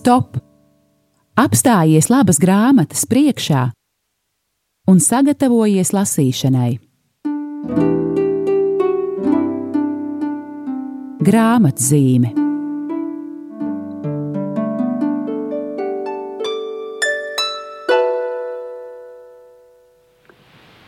Stop! 0.00 0.38
Apstājies 1.36 2.06
labas 2.08 2.38
grāmatas 2.40 3.02
priekšā 3.10 3.66
un 4.88 5.00
sagatavojies 5.04 5.90
lasīšanai. 5.92 6.70
Grāmatzīme 11.28 12.30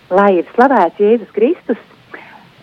Lai 0.08 0.30
ir 0.38 0.48
slavēts 0.54 1.04
Jēzus 1.04 1.36
Kristus, 1.36 1.84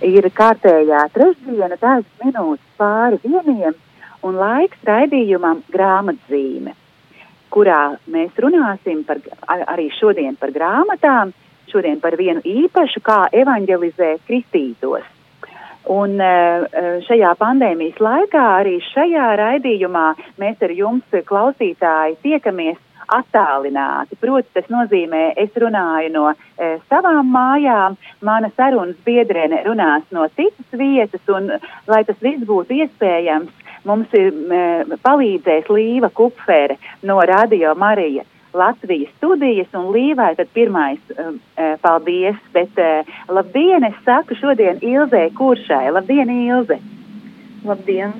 ir 0.02 0.32
kārtējā 0.42 1.06
trešdiena, 1.14 1.78
dažas 1.78 2.10
minūtes 2.26 2.66
pāri 2.82 3.22
vieniem, 3.28 3.78
un 4.26 4.40
laiks 4.40 4.82
raidījumam 4.88 5.62
grāmatzīme, 5.74 6.74
kurā 7.54 7.84
mēs 8.12 8.36
runāsim 8.38 9.04
par, 9.08 9.22
arī 9.48 9.90
šodien 10.00 10.36
par 10.40 10.54
grāmatām, 10.56 11.34
šodien 11.72 12.02
par 12.02 12.18
vienu 12.20 12.44
īpašu, 12.46 13.02
kā 13.06 13.22
evanģelizēt 13.44 14.26
kristītos. 14.28 15.08
Un 15.90 16.20
eh, 16.22 16.66
šajā 17.08 17.32
pandēmijas 17.40 17.98
laikā 18.04 18.44
arī 18.60 18.76
šajā 18.92 19.30
raidījumā 19.40 20.06
mēs 20.42 20.62
ar 20.66 20.74
jums, 20.76 21.18
klausītāji, 21.32 22.20
tiekamies 22.26 22.78
attālināti. 23.10 24.18
Proti, 24.22 24.50
tas 24.54 24.70
nozīmē, 24.72 25.34
es 25.40 25.56
runāju 25.60 26.12
no 26.14 26.26
e, 26.32 26.70
savām 26.92 27.32
mājām, 27.34 27.98
mana 28.26 28.52
sarunas 28.56 28.98
biedrene 29.06 29.64
runās 29.66 30.06
no 30.16 30.28
citas 30.36 30.78
vietas, 30.80 31.24
un, 31.34 31.52
lai 31.90 32.04
tas 32.08 32.20
viss 32.24 32.46
būtu 32.48 32.78
iespējams, 32.84 33.59
mums 33.88 34.12
ir 34.18 34.34
palīdzēs 35.06 35.70
Līva 35.72 36.10
Kupfere 36.14 36.80
no 37.04 37.20
Radio 37.22 37.76
Marija. 37.76 38.26
Latvijas 38.54 39.12
studijas 39.18 39.70
un 39.78 39.92
Līvai 39.94 40.32
tad 40.36 40.50
pirmais 40.56 41.00
um, 41.22 41.36
paldies, 41.84 42.40
bet 42.56 42.80
uh, 42.82 43.06
labdien, 43.30 43.86
es 43.86 44.00
saku 44.08 44.38
šodien 44.40 44.82
Ilzē 44.82 45.28
Kuršai. 45.38 45.92
Labdien, 45.94 46.34
Ilze! 46.48 46.80
Labdien! 47.66 48.16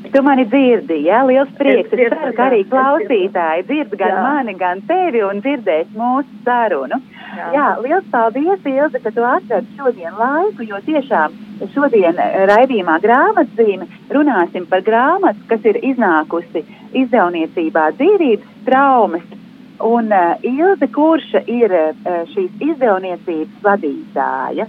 Tu 0.00 0.22
mani 0.24 0.46
dzirdi, 0.48 0.96
jā, 1.04 1.18
ja? 1.20 1.24
liels 1.28 1.50
prieks. 1.58 1.92
Es, 1.92 1.98
es 2.06 2.14
ceru, 2.14 2.32
ka 2.36 2.46
arī 2.48 2.60
klausītāji 2.70 3.66
dzird 3.68 3.92
gan 4.00 4.14
jā. 4.14 4.22
mani, 4.24 4.54
gan 4.58 4.80
tevi 4.88 5.20
un 5.26 5.42
dzirdēs 5.44 5.92
mūsu 5.92 6.40
sarunu. 6.46 6.98
Jā, 7.36 7.50
jā 7.54 7.66
liels 7.84 8.08
paldies, 8.10 8.64
Ilze, 8.64 9.02
ka 9.04 9.12
tu 9.14 9.26
atradi 9.28 9.76
šodien 9.76 10.16
laiku, 10.18 10.64
jo 10.66 10.80
tiešām 10.88 11.36
šodien 11.74 12.16
raidījumā 12.48 12.96
grāmatzīme 13.04 13.86
runāsim 14.16 14.66
par 14.70 14.82
grāmatu, 14.86 15.44
kas 15.52 15.68
ir 15.68 15.78
iznākusi 15.92 16.64
izdevniecībā 17.04 17.90
dzīvības 18.00 18.64
traumas. 18.66 19.28
Un 19.84 20.10
uh, 20.12 20.34
Ilze 20.44 20.90
Kurša 20.92 21.44
ir 21.48 21.72
uh, 21.72 22.24
šīs 22.32 22.56
izdevniecības 22.72 23.62
vadītāja. 23.64 24.66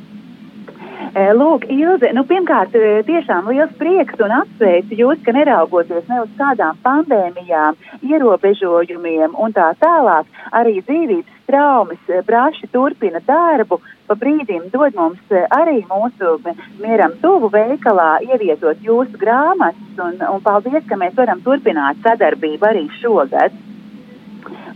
Eh, 1.02 1.34
lūk, 1.36 1.66
Ilze, 1.68 2.12
nu, 2.16 2.22
pirmkārt, 2.24 2.76
eh, 2.78 3.02
tiešām 3.04 3.50
liels 3.52 3.72
prieks 3.80 4.20
un 4.24 4.32
apsveicu 4.32 4.96
jūs, 4.96 5.24
ka 5.26 5.34
neraugoties 5.36 6.08
ne 6.08 6.22
uz 6.22 6.30
kādām 6.38 6.78
pandēmijām, 6.86 7.76
ierobežojumiem 8.08 9.36
un 9.36 9.52
tā 9.52 9.74
tālāk, 9.82 10.30
arī 10.56 10.78
dzīvības 10.80 11.42
traumas 11.50 12.00
eh, 12.08 12.22
braši 12.24 12.70
turpina 12.72 13.20
darbu, 13.28 13.82
pa 14.08 14.16
brīdim 14.16 14.70
dod 14.72 14.96
mums 14.96 15.36
arī 15.50 15.82
mūsu 15.90 16.38
mieram 16.80 17.18
tuvu 17.20 17.52
veikalā 17.52 18.22
ievietot 18.30 18.80
jūsu 18.80 19.20
grāmatas, 19.20 20.00
un, 20.00 20.16
un 20.22 20.40
paldies, 20.40 20.88
ka 20.88 20.96
mēs 20.96 21.18
varam 21.20 21.44
turpināt 21.44 22.00
sadarbību 22.08 22.72
arī 22.72 22.88
šogad. 23.02 23.52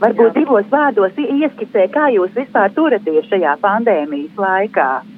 Varbūt 0.04 0.32
Jā. 0.34 0.38
divos 0.42 0.68
vārdos 0.72 1.16
ieskicē, 1.16 1.88
kā 1.96 2.10
jūs 2.12 2.36
vispār 2.36 2.74
turaties 2.76 3.30
šajā 3.32 3.56
pandēmijas 3.64 4.36
laikā. 4.36 5.15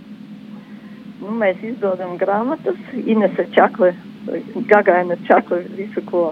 Nu, 1.21 1.33
mēs 1.41 1.61
izdodam 1.65 2.17
grāmatas, 2.21 2.77
Inese 3.05 3.47
Čakle, 3.55 3.93
Gagaina 4.69 5.17
Čakle, 5.27 5.63
visu, 5.77 6.03
ko 6.09 6.29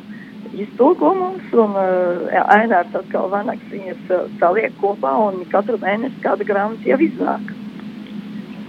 iztulko 0.53 1.13
mums, 1.17 1.47
un 1.53 1.73
uh, 1.79 2.35
Ainārs 2.53 2.93
atkal 2.95 3.31
vanaks 3.33 3.65
viņas 3.71 4.13
uh, 4.13 4.29
saliek 4.39 4.75
kopā, 4.81 5.15
un 5.25 5.41
katru 5.51 5.79
mēnesi 5.81 6.21
kāda 6.23 6.47
grāmata 6.47 6.91
jau 6.91 6.99
iznāk. 7.01 7.51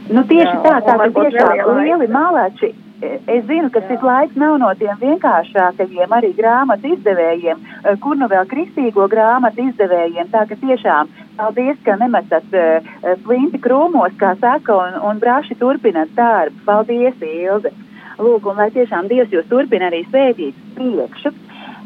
Nu, 0.07 0.23
tieši 0.23 0.53
Jā, 0.55 0.63
tā, 0.65 0.75
tā, 0.87 0.97
tā 1.03 1.13
tiešām 1.15 1.79
lieli 1.83 2.09
malāči 2.15 2.73
Es 3.03 3.43
zinu, 3.45 3.69
ka 3.69 3.83
šis 3.85 4.01
laiks 4.01 4.37
nav 4.41 4.55
no 4.61 4.71
tiem 4.81 4.97
vienkāršākajiem 5.03 6.13
arī 6.17 6.31
grāmatu 6.39 6.95
izdevējiem, 6.95 7.59
eh, 7.61 7.97
kur 8.01 8.17
nu 8.17 8.29
vēl 8.33 8.47
kristīgo 8.49 9.05
grāmatu 9.13 9.67
izdevējiem. 9.69 10.31
Tā 10.33 10.47
ka 10.49 10.57
tiešām 10.63 11.11
paldies, 11.39 11.81
ka 11.87 11.97
nemetat 12.01 12.55
uh, 12.57 12.93
flinti 13.25 13.61
krūmos, 13.63 14.15
kā 14.21 14.35
saka, 14.41 14.77
un, 14.77 15.01
un 15.11 15.21
braši 15.23 15.59
turpinat 15.61 16.15
darbu. 16.19 16.63
Paldies, 16.69 17.21
Ilze! 17.21 17.75
Lūk, 18.17 18.47
un 18.49 18.57
lai 18.57 18.71
tiešām 18.73 19.11
Dievs 19.11 19.35
jūs 19.35 19.45
turpina 19.51 19.91
arī 19.91 20.01
svētīt 20.09 20.57
priekšu. 20.79 21.35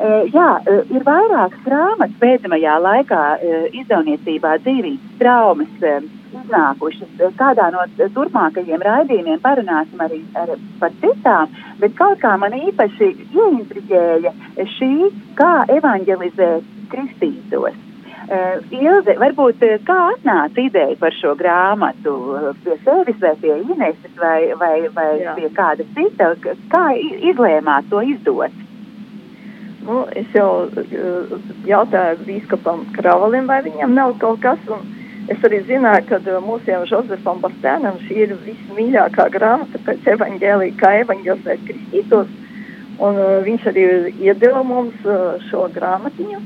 Uh, 0.00 0.31
jā, 0.31 0.49
uh, 0.62 0.94
ir 0.94 1.05
vairākas 1.05 1.66
grāmatas 1.66 2.16
pēdējā 2.22 2.78
laikā 2.87 3.27
uh, 3.34 3.69
izdevniecībā 3.83 4.56
dzīvības 4.62 5.21
traumas. 5.21 5.77
Uh, 5.82 6.09
iznākušas. 6.31 7.11
Kādā 7.38 7.69
no 7.75 7.84
turpmākajiem 7.99 8.82
raidījumiem 8.87 9.41
parunāsim 9.43 10.03
arī 10.05 10.21
ar, 10.38 10.55
par 10.81 10.94
citām, 11.03 11.55
bet 11.82 11.97
kaut 11.99 12.21
kā 12.22 12.37
man 12.41 12.55
īpaši 12.56 13.12
ieintriģēja 13.34 14.34
šī, 14.77 14.93
kā 15.38 15.53
evanģelizēt 15.78 16.75
kristītos. 16.93 17.90
Uh, 18.31 18.61
Ilze, 18.71 19.17
varbūt 19.19 19.65
kā 19.83 19.97
atnāca 20.13 20.63
ideja 20.63 20.95
par 21.01 21.15
šo 21.17 21.33
grāmatu? 21.35 22.13
Pie 22.63 22.77
sevis 22.85 23.19
vai 23.19 23.33
pie 23.43 23.57
Ineses 23.65 24.13
vai, 24.21 24.53
vai, 24.61 24.75
vai 24.95 25.09
Jā. 25.19 25.35
pie 25.35 25.51
kāda 25.57 25.87
cita? 25.97 26.31
Kā 26.71 26.85
izlēmāt 27.33 27.91
to 27.91 28.05
izdot? 28.07 28.55
Nu, 29.83 30.05
es 30.15 30.31
jau 30.37 30.69
uh, 30.71 31.35
jautāju 31.67 32.23
bīskapam 32.29 32.87
Kravalim, 32.95 33.51
vai 33.51 33.65
viņam 33.67 33.99
nav 33.99 34.15
kaut 34.23 34.39
kas, 34.47 34.62
Es 35.31 35.45
arī 35.47 35.61
zināju, 35.62 36.07
ka 36.09 36.19
uh, 36.19 36.39
mūsiem 36.43 36.87
Jozefam 36.91 37.39
Bastēnam 37.43 37.99
šī 38.07 38.17
ir 38.25 38.33
vismīļākā 38.47 39.29
grāmata 39.35 39.79
pēc 39.87 40.09
evaņģēlīja, 40.17 40.79
kā 40.81 40.91
evaņģelizēt 41.05 41.67
kristītos. 41.69 42.33
Un 42.99 43.21
uh, 43.21 43.37
viņš 43.47 43.69
arī 43.71 43.85
iedeva 44.25 44.65
mums 44.67 44.97
uh, 45.07 45.37
šo 45.47 45.69
grāmatiņu, 45.77 46.41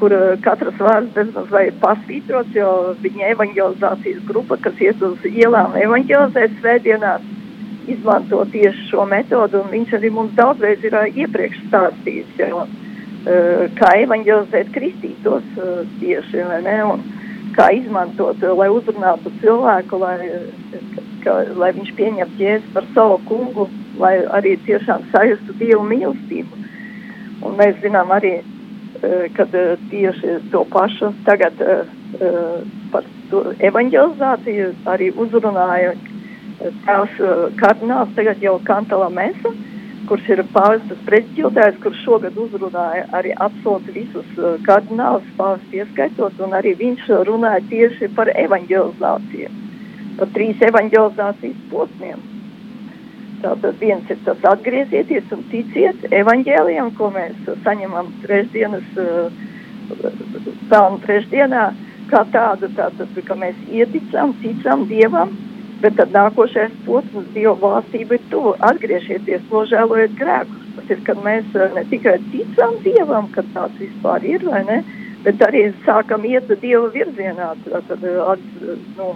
kur 0.00 0.14
uh, 0.16 0.34
katrs 0.44 0.78
vārds 0.80 1.12
bezmaz 1.16 1.50
vai 1.52 1.64
pasvītrots, 1.82 2.54
jo 2.56 2.70
viņa 3.04 3.32
evaņģelizācijas 3.34 4.22
grupa, 4.28 4.58
kas 4.64 4.80
iet 4.82 5.02
uz 5.02 5.24
ielām 5.30 5.76
evaņģelizēt 5.80 6.60
svētdienās, 6.60 7.26
izmanto 7.90 8.40
tieši 8.52 8.88
šo 8.90 9.04
metodu, 9.10 9.60
un 9.60 9.72
viņš 9.72 9.98
arī 9.98 10.12
mums 10.14 10.32
daudzreiz 10.38 10.84
ir 10.84 10.96
uh, 10.96 11.20
iepriekš 11.24 11.66
stāstījis, 11.66 12.38
jo, 12.40 12.64
uh, 12.64 13.66
kā 13.80 13.92
evaņģelizēt 14.06 14.72
kristītos 14.76 15.52
uh, 15.58 15.84
tieši, 16.00 16.46
vai 16.48 16.62
ne? 16.68 16.78
Un, 16.94 17.04
kā 17.54 17.70
izmantot, 17.74 18.42
lai 18.58 18.68
uzrunātu 18.72 19.30
cilvēku, 19.42 19.98
lai, 20.02 20.16
ka, 21.24 21.36
lai 21.58 21.70
viņš 21.76 21.92
pieņemtu 21.98 22.42
jēzu 22.42 22.72
par 22.74 22.86
savu 22.96 23.20
kungu, 23.28 23.68
lai 24.00 24.16
arī 24.38 24.56
tiešām 24.66 25.06
sajustu 25.12 25.56
dievu 25.60 25.84
mīlestību. 25.90 26.62
Un 27.44 27.56
mēs 27.58 27.78
zinām 27.82 28.12
arī, 28.14 28.38
e, 28.40 28.53
ka 29.36 29.46
e, 29.52 29.66
tieši 29.90 30.38
to 30.52 30.64
pašu 30.70 31.12
tagad 31.26 31.60
e, 31.60 31.78
par 32.92 33.06
to 33.30 33.44
evanģelizāciju 33.58 34.72
arī 34.94 35.10
uzrunāja 35.18 35.94
tās 36.86 37.14
kardināls, 37.58 38.12
tagad 38.16 38.42
jau 38.42 38.58
Kantala 38.64 39.10
Mesa 39.10 39.50
kurš 40.08 40.28
ir 40.34 40.42
pāvestas 40.52 41.00
prezidentājs, 41.08 41.78
kurš 41.82 42.02
šogad 42.04 42.36
uzrunāja 42.40 43.06
arī 43.16 43.32
absolūti 43.46 43.94
visus 43.96 44.42
kardinālus, 44.66 45.26
pāvestu 45.38 45.80
ieskaitot, 45.80 46.36
un 46.44 46.56
arī 46.58 46.74
viņš 46.80 47.08
runāja 47.28 47.64
tieši 47.70 48.10
par 48.18 48.32
evanģelizāciju, 48.34 49.50
par 50.20 50.32
trīs 50.36 50.62
evanģelizācijas 50.68 51.66
posmiem. 51.72 52.33
Tātad 53.44 53.80
viens 53.80 54.10
ir 54.10 54.20
tas 54.24 54.44
atgriezieties 54.48 55.32
un 55.36 55.42
ticiet 55.52 56.06
evaņģēlijam, 56.10 56.92
ko 56.98 57.10
mēs 57.14 57.50
saņemam 57.66 58.12
trešdienas, 58.24 58.86
uh, 58.96 59.42
pelnu 60.70 61.02
trešdienā, 61.04 61.64
kā 62.08 62.22
tādu, 62.32 62.70
tātad, 62.78 63.18
ka 63.26 63.36
mēs 63.36 63.58
ieticam, 63.68 64.32
ticam 64.40 64.86
Dievam, 64.88 65.34
Bet 65.84 65.98
tad 65.98 66.14
nākošais 66.16 66.72
posms 66.86 67.26
Dieva 67.34 67.52
valstība 67.60 68.16
ir 68.16 68.22
tuvu. 68.32 68.54
Atgriezieties, 68.64 69.42
nožēlojiet 69.50 70.14
grēkus. 70.16 70.62
Tas 70.76 70.92
ir, 70.94 71.02
kad 71.04 71.18
mēs 71.26 71.50
eh, 71.58 71.74
ne 71.76 71.82
tikai 71.90 72.14
ticam 72.32 72.78
Dievam, 72.86 73.28
ka 73.34 73.44
tāds 73.52 73.76
vispār 73.82 74.24
ir, 74.24 74.46
vai 74.48 74.62
ne, 74.64 74.78
bet 75.26 75.44
arī 75.44 75.66
sākam 75.84 76.24
iet 76.24 76.48
Dieva 76.62 76.88
virzienā. 76.94 77.50
Tad 77.66 77.92
eh, 77.98 78.16
at, 78.22 78.46
nu, 78.96 79.10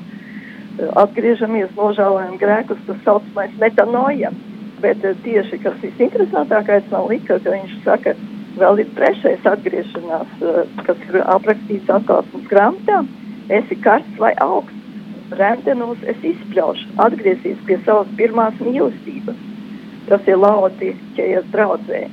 atgriežamies, 0.78 1.74
nožēlojam 1.76 2.38
grēkus, 2.40 2.80
tas 2.86 2.98
saucamais 3.04 3.54
metanoja. 3.60 4.32
Bet 4.82 5.04
eh, 5.04 5.16
tieši, 5.24 5.58
kas 5.64 5.78
visinteresantākais 5.82 6.90
man 6.92 7.08
lika, 7.10 7.38
ka 7.42 7.54
viņš 7.54 7.78
saka, 7.84 8.14
vēl 8.58 8.82
ir 8.82 8.90
trešais 8.96 9.46
atgriešanās, 9.46 10.30
uh, 10.42 10.60
kas 10.86 11.00
ir 11.08 11.20
aprakstīts 11.24 11.90
atklāsmes 11.94 12.46
grāmatā. 12.50 13.02
Esi 13.54 13.78
karsts 13.84 14.18
vai 14.20 14.32
augsts, 14.44 14.74
remdenos 15.38 16.02
es 16.10 16.18
izspļaušu, 16.26 16.88
atgriezīsies 17.04 17.62
pie 17.68 17.78
savas 17.86 18.10
pirmās 18.18 18.58
mīlestības. 18.62 19.38
Tas 20.08 20.30
ir 20.30 20.40
Laodīķējas 20.40 21.50
draudzē. 21.52 22.04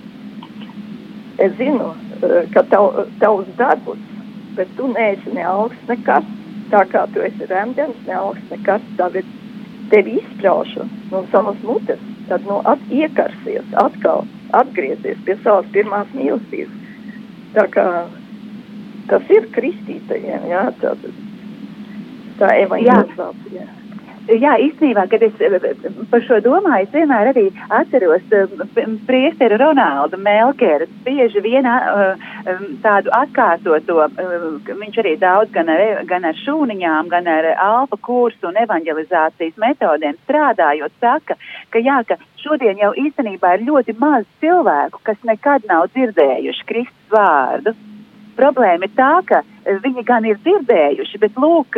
Es 1.45 1.53
zinu, 1.59 1.91
uh, 1.91 2.37
ka 2.53 2.65
tav, 2.71 3.03
tavs 3.21 3.49
darbus, 3.59 4.01
bet 4.57 4.69
tu 4.77 4.89
neesi 4.93 5.35
ne 5.35 5.45
augsts, 5.49 5.85
ne 5.89 5.99
karsts. 6.07 6.41
Tā 6.71 6.81
kā 6.89 7.05
tu 7.13 7.21
esi 7.25 7.47
remdens, 7.49 7.97
ne 8.07 8.15
augsts, 8.17 8.49
ne 8.51 8.57
karsts, 8.65 8.95
tā 8.99 9.09
ir 9.19 9.27
tevi 9.91 10.17
izspļaušu 10.21 10.87
no 11.11 11.21
savas 11.31 11.59
mutes, 11.63 12.01
tad 12.29 12.45
nu, 12.49 12.57
at, 12.65 12.81
iekarsies 12.89 13.75
atkal, 13.81 14.25
atgriezies 14.57 15.21
pie 15.27 15.37
savas 15.43 15.69
pirmās 15.75 16.09
mīlestības. 16.17 16.81
Tā 17.55 17.67
kā 17.71 17.85
tas 19.11 19.31
ir 19.31 19.47
kristītajiem, 19.55 20.49
jā, 20.49 20.65
tā, 20.81 20.95
tā 22.41 22.51
evaņģelizācija. 22.65 23.67
Jā, 24.25 24.55
īstenībā, 24.57 25.03
kad 25.11 25.21
es 25.21 25.33
par 26.09 26.23
šo 26.25 26.39
domāju, 26.41 26.87
es 26.87 26.93
vienmēr 26.95 27.29
arī 27.29 27.43
atceros 27.77 28.23
priesteru 29.05 29.59
Ronaldu 29.61 30.17
Melkeru. 30.17 30.87
Bieži 31.05 31.43
vien 31.45 31.67
tādu 32.81 33.13
atkārtoto, 33.13 34.07
viņš 34.65 34.97
arī 35.03 35.13
daudz 35.21 35.53
gan 35.53 35.69
ar, 35.69 35.83
gan 36.09 36.25
ar 36.25 36.39
šūniņām, 36.41 37.11
gan 37.13 37.29
ar 37.29 37.51
alfa 37.53 37.99
kursu 38.01 38.49
un 38.49 38.57
evanģelizācijas 38.65 39.59
metodēm 39.61 40.17
strādājot, 40.23 40.95
saka, 41.03 41.37
ka 41.69 41.81
jā, 41.85 42.01
ka 42.09 42.17
šodien 42.41 42.81
jau 42.81 42.95
īstenībā 42.97 43.59
ir 43.59 43.67
ļoti 43.69 43.93
maz 44.01 44.25
cilvēku, 44.41 45.03
kas 45.05 45.21
nekad 45.27 45.69
nav 45.69 45.91
dzirdējuši 45.93 46.65
Kristus 46.71 47.13
vārdu. 47.13 47.75
Problēma 48.35 48.89
ir 48.89 48.97
tā, 48.97 49.11
ka 49.29 49.45
viņi 49.85 50.01
gan 50.07 50.25
ir 50.27 50.41
dzirdējuši, 50.41 51.21
bet 51.21 51.37
lūk, 51.39 51.77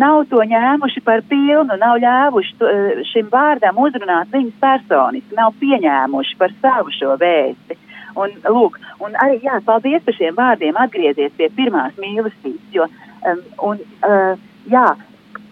nav 0.00 0.24
to 0.30 0.42
ņēmuši 0.50 1.02
par 1.06 1.22
pilnu, 1.30 1.76
nav 1.78 1.98
ļāvuši 2.02 2.56
to, 2.58 2.70
šim 3.12 3.28
vārdam 3.30 3.78
uzrunāt 3.78 4.32
viņus 4.34 4.56
personiski, 4.62 5.36
nav 5.38 5.54
pieņēmuši 5.60 6.38
par 6.40 6.54
savu 6.62 6.94
šo 6.94 7.14
vēsti. 7.20 7.78
Un, 8.18 8.34
lūk, 8.46 8.78
un 9.02 9.14
arī 9.22 9.40
jā, 9.42 9.58
paldies 9.66 10.02
par 10.06 10.14
šiem 10.14 10.36
vārdiem, 10.38 10.76
atgriezies 10.78 11.32
pie 11.38 11.48
pirmās 11.54 11.96
mīlestības. 11.98 12.66
Jo, 12.74 12.86
um, 13.26 13.40
un, 13.70 13.80
uh, 14.06 14.44
jā, 14.70 14.84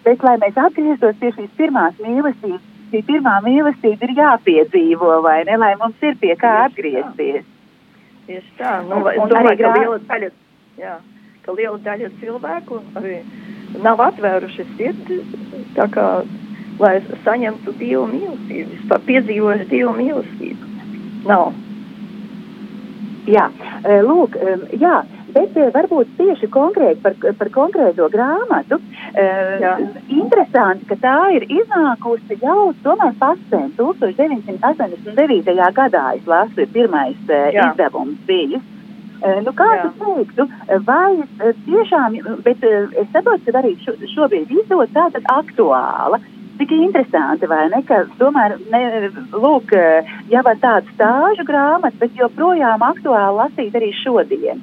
bet, 0.05 0.23
lai 0.23 0.37
mēs 0.43 0.59
atgrieztos 0.59 1.19
pie 1.19 1.33
šīs 1.35 1.51
pirmās 1.59 1.99
mīlestības, 2.03 2.63
šī 2.93 3.03
pirmā 3.09 3.39
mīlestība 3.47 4.07
ir 4.07 4.15
jāpiedzīvo, 4.19 5.17
vai 5.27 5.41
ne, 5.49 5.59
lai 5.59 5.73
mums 5.81 6.07
ir 6.07 6.19
pie 6.23 6.37
kā 6.39 6.53
atgriezties. 6.69 7.49
Tieši 8.29 8.55
tā, 8.59 8.77
nu, 8.87 9.01
un, 9.01 9.11
es 9.11 9.35
domāju, 9.35 9.59
ka 9.59 9.75
liela 9.79 9.99
daļa, 10.07 10.31
jā, 10.79 10.95
ka 11.43 11.59
liela 11.59 11.79
daļa 11.83 12.13
cilvēku 12.21 12.79
arī 13.01 13.17
nav 13.81 14.01
atvēruši 14.11 14.67
sirdi, 14.77 15.21
tā 15.77 15.89
kā, 15.93 16.07
lai 16.83 16.97
saņemtu 17.25 17.75
Dievu 17.79 18.07
mīlestību, 18.11 18.71
vispār 18.77 19.05
piedzīvojuši 19.09 19.69
Dievu 19.71 19.97
mīlestību. 19.99 20.71
Nav. 21.29 21.53
Jā, 23.31 23.45
e, 23.87 24.01
lūk, 24.03 24.35
e, 24.35 24.57
jā, 24.83 24.97
bet 25.31 25.55
e, 25.55 25.69
varbūt 25.75 26.17
tieši 26.19 26.49
konkrēti 26.51 26.99
par, 27.05 27.15
par 27.39 27.51
konkrēto 27.55 28.09
grāmatu. 28.11 28.81
Jā. 29.13 29.77
Interesanti, 30.11 30.89
ka 30.89 30.97
tā 30.99 31.17
ir 31.37 31.47
iznākusi 31.47 32.41
jau 32.43 32.73
tomēr 32.83 33.15
pasēm 33.21 33.71
1989. 33.79 35.55
gadā, 35.77 36.05
es 36.17 36.27
lasu, 36.27 36.65
ir 36.65 36.73
pirmais 36.75 37.19
jā. 37.29 37.71
izdevums 37.71 38.19
bijis. 38.27 38.72
Nu, 39.23 39.53
kā 39.55 39.69
tu 39.85 39.91
teiktu, 40.01 40.47
vai 40.87 41.23
tiešām, 41.67 42.17
bet 42.43 42.65
es 42.67 43.11
saprotu, 43.15 43.53
ka 43.53 43.61
arī 43.61 43.77
šo, 43.85 43.95
šobrīd 44.17 44.51
izdod 44.51 44.91
tātad 44.97 45.27
aktuāla. 45.31 46.19
Tik 46.59 46.73
interesanti, 46.75 47.47
vai 47.49 47.63
ne, 47.73 47.81
ka 47.87 48.03
tomēr, 48.19 48.59
ne, 48.71 48.83
lūk, 49.33 49.73
jau 50.31 50.43
ar 50.43 50.59
tādu 50.63 50.91
stāžu 50.97 51.47
grāmatu, 51.49 51.97
bet 52.03 52.19
joprojām 52.19 52.83
aktuāli 52.87 53.39
lasīt 53.39 53.79
arī 53.79 53.91
šodien. 54.03 54.61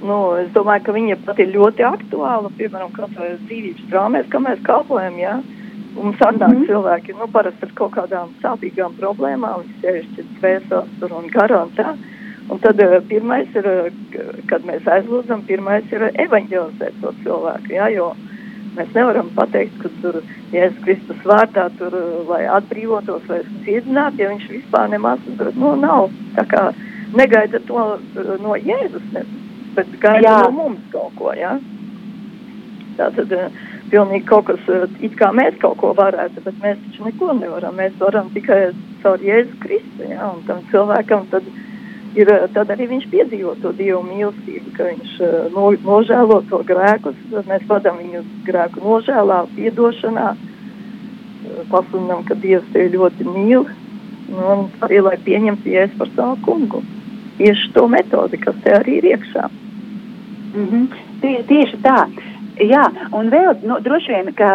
Nu, 0.00 0.18
es 0.40 0.50
domāju, 0.54 0.84
ka 0.86 0.94
viņa 0.96 1.16
pat 1.26 1.40
ir 1.42 1.50
ļoti 1.54 1.84
aktuāla, 1.84 2.52
piemēram, 2.58 2.92
vai 3.16 3.32
dzīvības 3.46 3.88
drāmēs, 3.90 4.30
kā 4.32 4.40
mēs 4.42 4.62
kalpojam, 4.66 5.18
jā. 5.20 5.34
Mums 5.94 6.20
atnāk 6.22 6.52
mm 6.52 6.56
-hmm. 6.56 6.66
cilvēki, 6.68 7.16
nu, 7.18 7.26
parasti 7.32 7.66
ar 7.66 7.72
kaut 7.74 7.92
kādām 7.96 8.30
sāpīgām 8.42 8.94
problēmām, 9.00 9.64
viņi 9.66 9.80
sēž 9.82 10.06
dvēseles 10.38 10.96
tur 11.00 11.12
un 11.12 11.24
un 11.24 11.70
tā. 11.76 11.94
Un 12.50 12.58
tad 12.58 12.80
uh, 12.82 12.96
pirmais 13.06 13.48
ir, 13.54 13.66
uh, 13.66 14.32
kad 14.50 14.64
mēs 14.66 14.86
aizlūdzam, 14.90 15.44
pirmais 15.46 15.86
ir 15.94 16.08
evaņģelizēt 16.10 16.98
to 17.02 17.12
cilvēku, 17.22 17.74
jā, 17.76 17.86
jo 17.94 18.10
mēs 18.74 18.90
nevaram 18.96 19.30
pateikt, 19.36 19.76
ka 19.82 19.90
tur 20.02 20.20
Jēzus 20.54 20.82
Kristus 20.84 21.22
vārdā 21.26 21.68
tur, 21.78 21.94
lai 22.28 22.42
atbrīvotos 22.50 23.26
vai 23.30 23.40
ciedinātu, 23.66 24.22
ja 24.22 24.32
viņš 24.32 24.48
vispār 24.50 24.90
nemaz, 24.90 25.22
nu, 25.54 25.76
nav, 25.78 26.10
tā 26.38 26.46
kā 26.50 26.64
negaida 27.14 27.62
to 27.70 27.86
no 28.42 28.58
Jēzus, 28.58 29.06
ne, 29.14 29.24
bet 29.78 29.94
gaida 30.02 30.26
jā. 30.26 30.36
no 30.48 30.54
mums 30.58 30.86
kaut 30.94 31.14
ko, 31.18 31.34
jā. 31.38 31.56
Tātad 32.98 33.30
uh, 33.36 33.62
pilnīgi 33.90 34.26
kaut 34.28 34.50
kas, 34.50 34.68
it 35.02 35.14
kā 35.18 35.30
mēs 35.34 35.58
kaut 35.62 35.78
ko 35.82 35.94
varētu, 35.98 36.42
bet 36.46 36.58
mēs 36.62 36.78
taču 36.86 37.06
neko 37.06 37.32
nevaram, 37.38 37.78
mēs 37.78 37.94
varam 38.02 38.30
tikai 38.34 38.60
caur 39.04 39.22
Jēzus 39.22 39.58
Kristu, 39.62 40.06
jā, 40.10 40.34
un 40.34 40.42
tam 40.50 40.62
cilvēkam 40.70 41.26
tad 41.30 41.46
ir, 42.14 42.30
eh, 42.32 42.46
tad 42.54 42.70
arī 42.72 42.88
viņš 42.90 43.08
piedzīvo 43.10 43.54
to 43.62 43.72
dievu 43.76 44.02
mīlestību, 44.06 44.72
ka 44.76 44.88
viņš 44.88 45.12
uh, 45.20 45.34
no, 45.54 45.70
nožēlo 45.84 46.40
to 46.50 46.62
grēkus. 46.66 47.18
Mēs 47.48 47.66
vadām 47.68 48.00
viņu 48.02 48.22
grēku 48.46 48.82
nožēlā, 48.84 49.42
piedošanā, 49.56 50.30
uh, 50.34 51.60
pasludinām, 51.70 52.24
ka 52.28 52.34
dievs 52.34 52.72
tevi 52.74 52.96
ļoti 52.96 53.26
mīl 53.28 53.68
nu, 54.30 54.40
un 54.54 54.66
arī 54.86 55.02
lai 55.04 55.16
pieņemtu 55.26 55.70
jēs 55.70 55.94
par 55.98 56.10
savu 56.16 56.38
kungu. 56.46 56.82
Tieši 57.38 57.70
to 57.74 57.86
metodi, 57.88 58.40
kas 58.40 58.58
te 58.64 58.74
arī 58.76 58.98
ir 59.00 59.10
iekšā. 59.14 59.48
Mm 60.54 60.66
-hmm. 60.66 60.86
Tie, 61.20 61.42
tieši 61.48 61.76
tā. 61.82 62.08
Jā, 62.60 62.90
un 63.16 63.30
vēl 63.30 63.62
nu, 63.64 63.78
droši 63.80 64.12
vien, 64.12 64.34
ka 64.34 64.48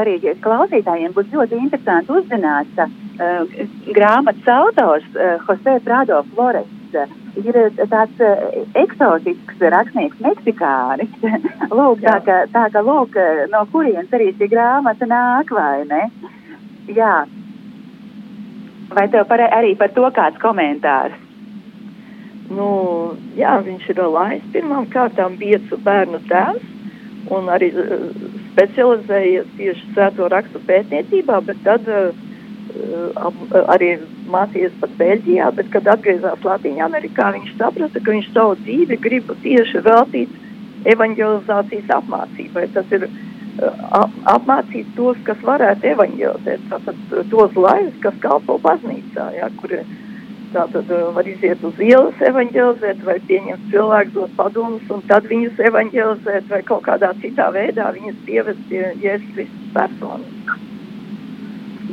arī 0.00 0.20
klausītājiem 0.40 1.12
būs 1.12 1.32
ļoti 1.32 1.58
interesanti 1.58 2.12
uzzināt, 2.12 2.66
ka 2.76 2.86
uh, 2.86 3.66
grāmatas 3.92 4.48
autors 4.48 5.04
uh, 5.14 5.36
Jose 5.48 5.80
Prado 5.84 6.22
Flores 6.34 6.70
ir 6.94 7.58
tāds 7.90 8.22
eksotisks 8.78 9.64
rakstnieks, 9.74 10.20
meksikānis. 10.24 11.12
lūk, 11.78 12.02
tā, 12.04 12.18
ka, 12.26 12.38
tā 12.52 12.66
ka, 12.74 12.84
lūk, 12.86 13.18
no 13.52 13.64
kurienes 13.72 14.12
arī 14.12 14.32
šī 14.36 14.50
grāmata 14.52 15.08
nāk, 15.08 15.52
vai 15.56 15.84
ne? 15.88 16.04
Jā. 16.92 17.14
Vai 18.92 19.06
tev 19.08 19.28
par, 19.30 19.40
arī 19.48 19.74
par 19.80 19.92
to 19.96 20.08
kāds 20.14 20.40
komentārs? 20.42 21.16
Nu, 22.52 22.68
jā, 23.38 23.54
viņš 23.64 23.88
ir 23.94 24.02
laists 24.12 24.52
pirmām 24.52 24.88
kārtām 24.92 25.38
biecu 25.40 25.78
bērnu 25.86 26.20
tēvs 26.28 26.68
un 27.32 27.48
arī 27.52 27.70
specializējies 28.52 29.52
tieši 29.56 29.92
svēto 29.92 30.28
rakstu 30.32 30.60
pētniecībā, 30.66 31.38
bet 31.46 31.62
tad 31.64 31.86
uh, 31.88 32.10
arī 33.72 33.94
mācījies 34.30 34.78
pat 34.80 34.94
Beļģijā, 35.00 35.50
bet, 35.56 35.68
kad 35.74 35.88
atgriezās 35.94 36.46
Latvijā, 36.46 36.86
Amerikā, 36.86 37.32
viņš 37.36 37.56
saprata, 37.58 38.00
ka 38.00 38.14
viņš 38.14 38.30
savu 38.34 38.56
dzīvi 38.62 38.98
grib 39.02 39.32
tieši 39.42 39.82
veltīt 39.86 40.40
evanģelizācijas 40.92 41.92
apmācībai. 41.98 42.68
Tas 42.76 42.94
ir 42.94 43.08
ap, 43.90 44.14
apmācīt 44.36 44.94
tos, 44.96 45.18
kas 45.26 45.42
varētu 45.46 45.90
evanģelizēt, 45.92 46.64
tātad 46.70 47.02
tos 47.32 47.58
laivus, 47.58 47.98
kas 48.04 48.16
kalpo 48.24 48.58
baznīcā, 48.62 49.28
ja, 49.38 49.50
kuri 49.60 49.82
tātad 50.52 50.90
var 51.16 51.28
iziet 51.28 51.62
uz 51.64 51.78
ielas 51.80 52.18
evanģelizēt 52.28 53.00
vai 53.06 53.16
pieņemt 53.28 53.70
cilvēku 53.72 54.12
dot 54.18 54.34
padomus 54.36 54.90
un 54.92 55.00
tad 55.08 55.28
viņus 55.30 55.62
evanģelizēt 55.70 56.50
vai 56.52 56.60
kaut 56.68 56.84
kādā 56.88 57.14
citā 57.22 57.48
veidā 57.54 57.88
viņus 57.96 58.20
pievest 58.28 58.68
pie 58.68 58.84
Jēzus 59.00 59.32
Kristus 59.32 59.72
personas. 59.76 60.70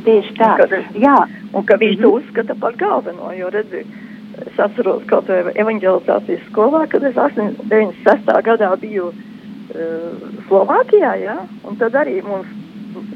Tieši 0.04 0.36
tā. 0.38 0.52
Un, 0.54 0.60
kad, 0.60 0.94
Jā. 0.94 1.16
un 1.52 1.66
ka 1.66 1.76
viņš 1.76 1.96
mm 1.96 2.04
-hmm. 2.04 2.10
to 2.10 2.16
uzskata 2.18 2.54
par 2.60 2.76
galveno, 2.76 3.32
jo 3.32 3.50
redzi, 3.50 3.84
es 4.46 4.58
atceros 4.58 5.02
kaut 5.06 5.28
vai 5.28 5.52
evanģelizācijas 5.54 6.46
skolā, 6.50 6.86
kad 6.88 7.02
es 7.02 7.14
96. 7.14 8.42
gadā 8.42 8.76
biju 8.80 9.06
uh, 9.06 9.14
Slovākijā, 10.48 11.14
ja? 11.24 11.36
un 11.64 11.76
tad 11.76 11.92
arī 11.94 12.22
mums 12.22 12.46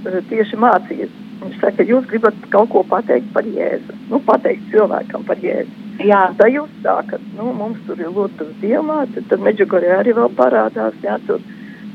uh, 0.07 0.21
tieši 0.29 0.57
mācīja. 0.57 1.09
Viņš 1.45 1.57
saka, 1.61 1.83
jūs 1.83 2.07
gribat 2.07 2.35
kaut 2.51 2.71
ko 2.73 2.85
pateikt 2.89 3.33
par 3.33 3.45
Jēzu, 3.45 3.97
nu, 4.11 4.21
pateikt 4.21 4.71
cilvēkam 4.71 5.25
par 5.25 5.37
Jēzu. 5.37 5.71
Jā. 6.05 6.29
Un 6.31 6.37
tad 6.37 6.53
jūs 6.53 6.71
sākat, 6.83 7.21
nu, 7.39 7.53
mums 7.53 7.79
tur 7.87 8.01
ir 8.01 8.09
Lūtas 8.15 8.55
dievmāte, 8.63 9.23
tad 9.29 9.41
Meģugorē 9.41 9.99
arī 9.99 10.15
vēl 10.17 10.31
parādās, 10.39 10.95
jā, 11.03 11.19
tur, 11.27 11.43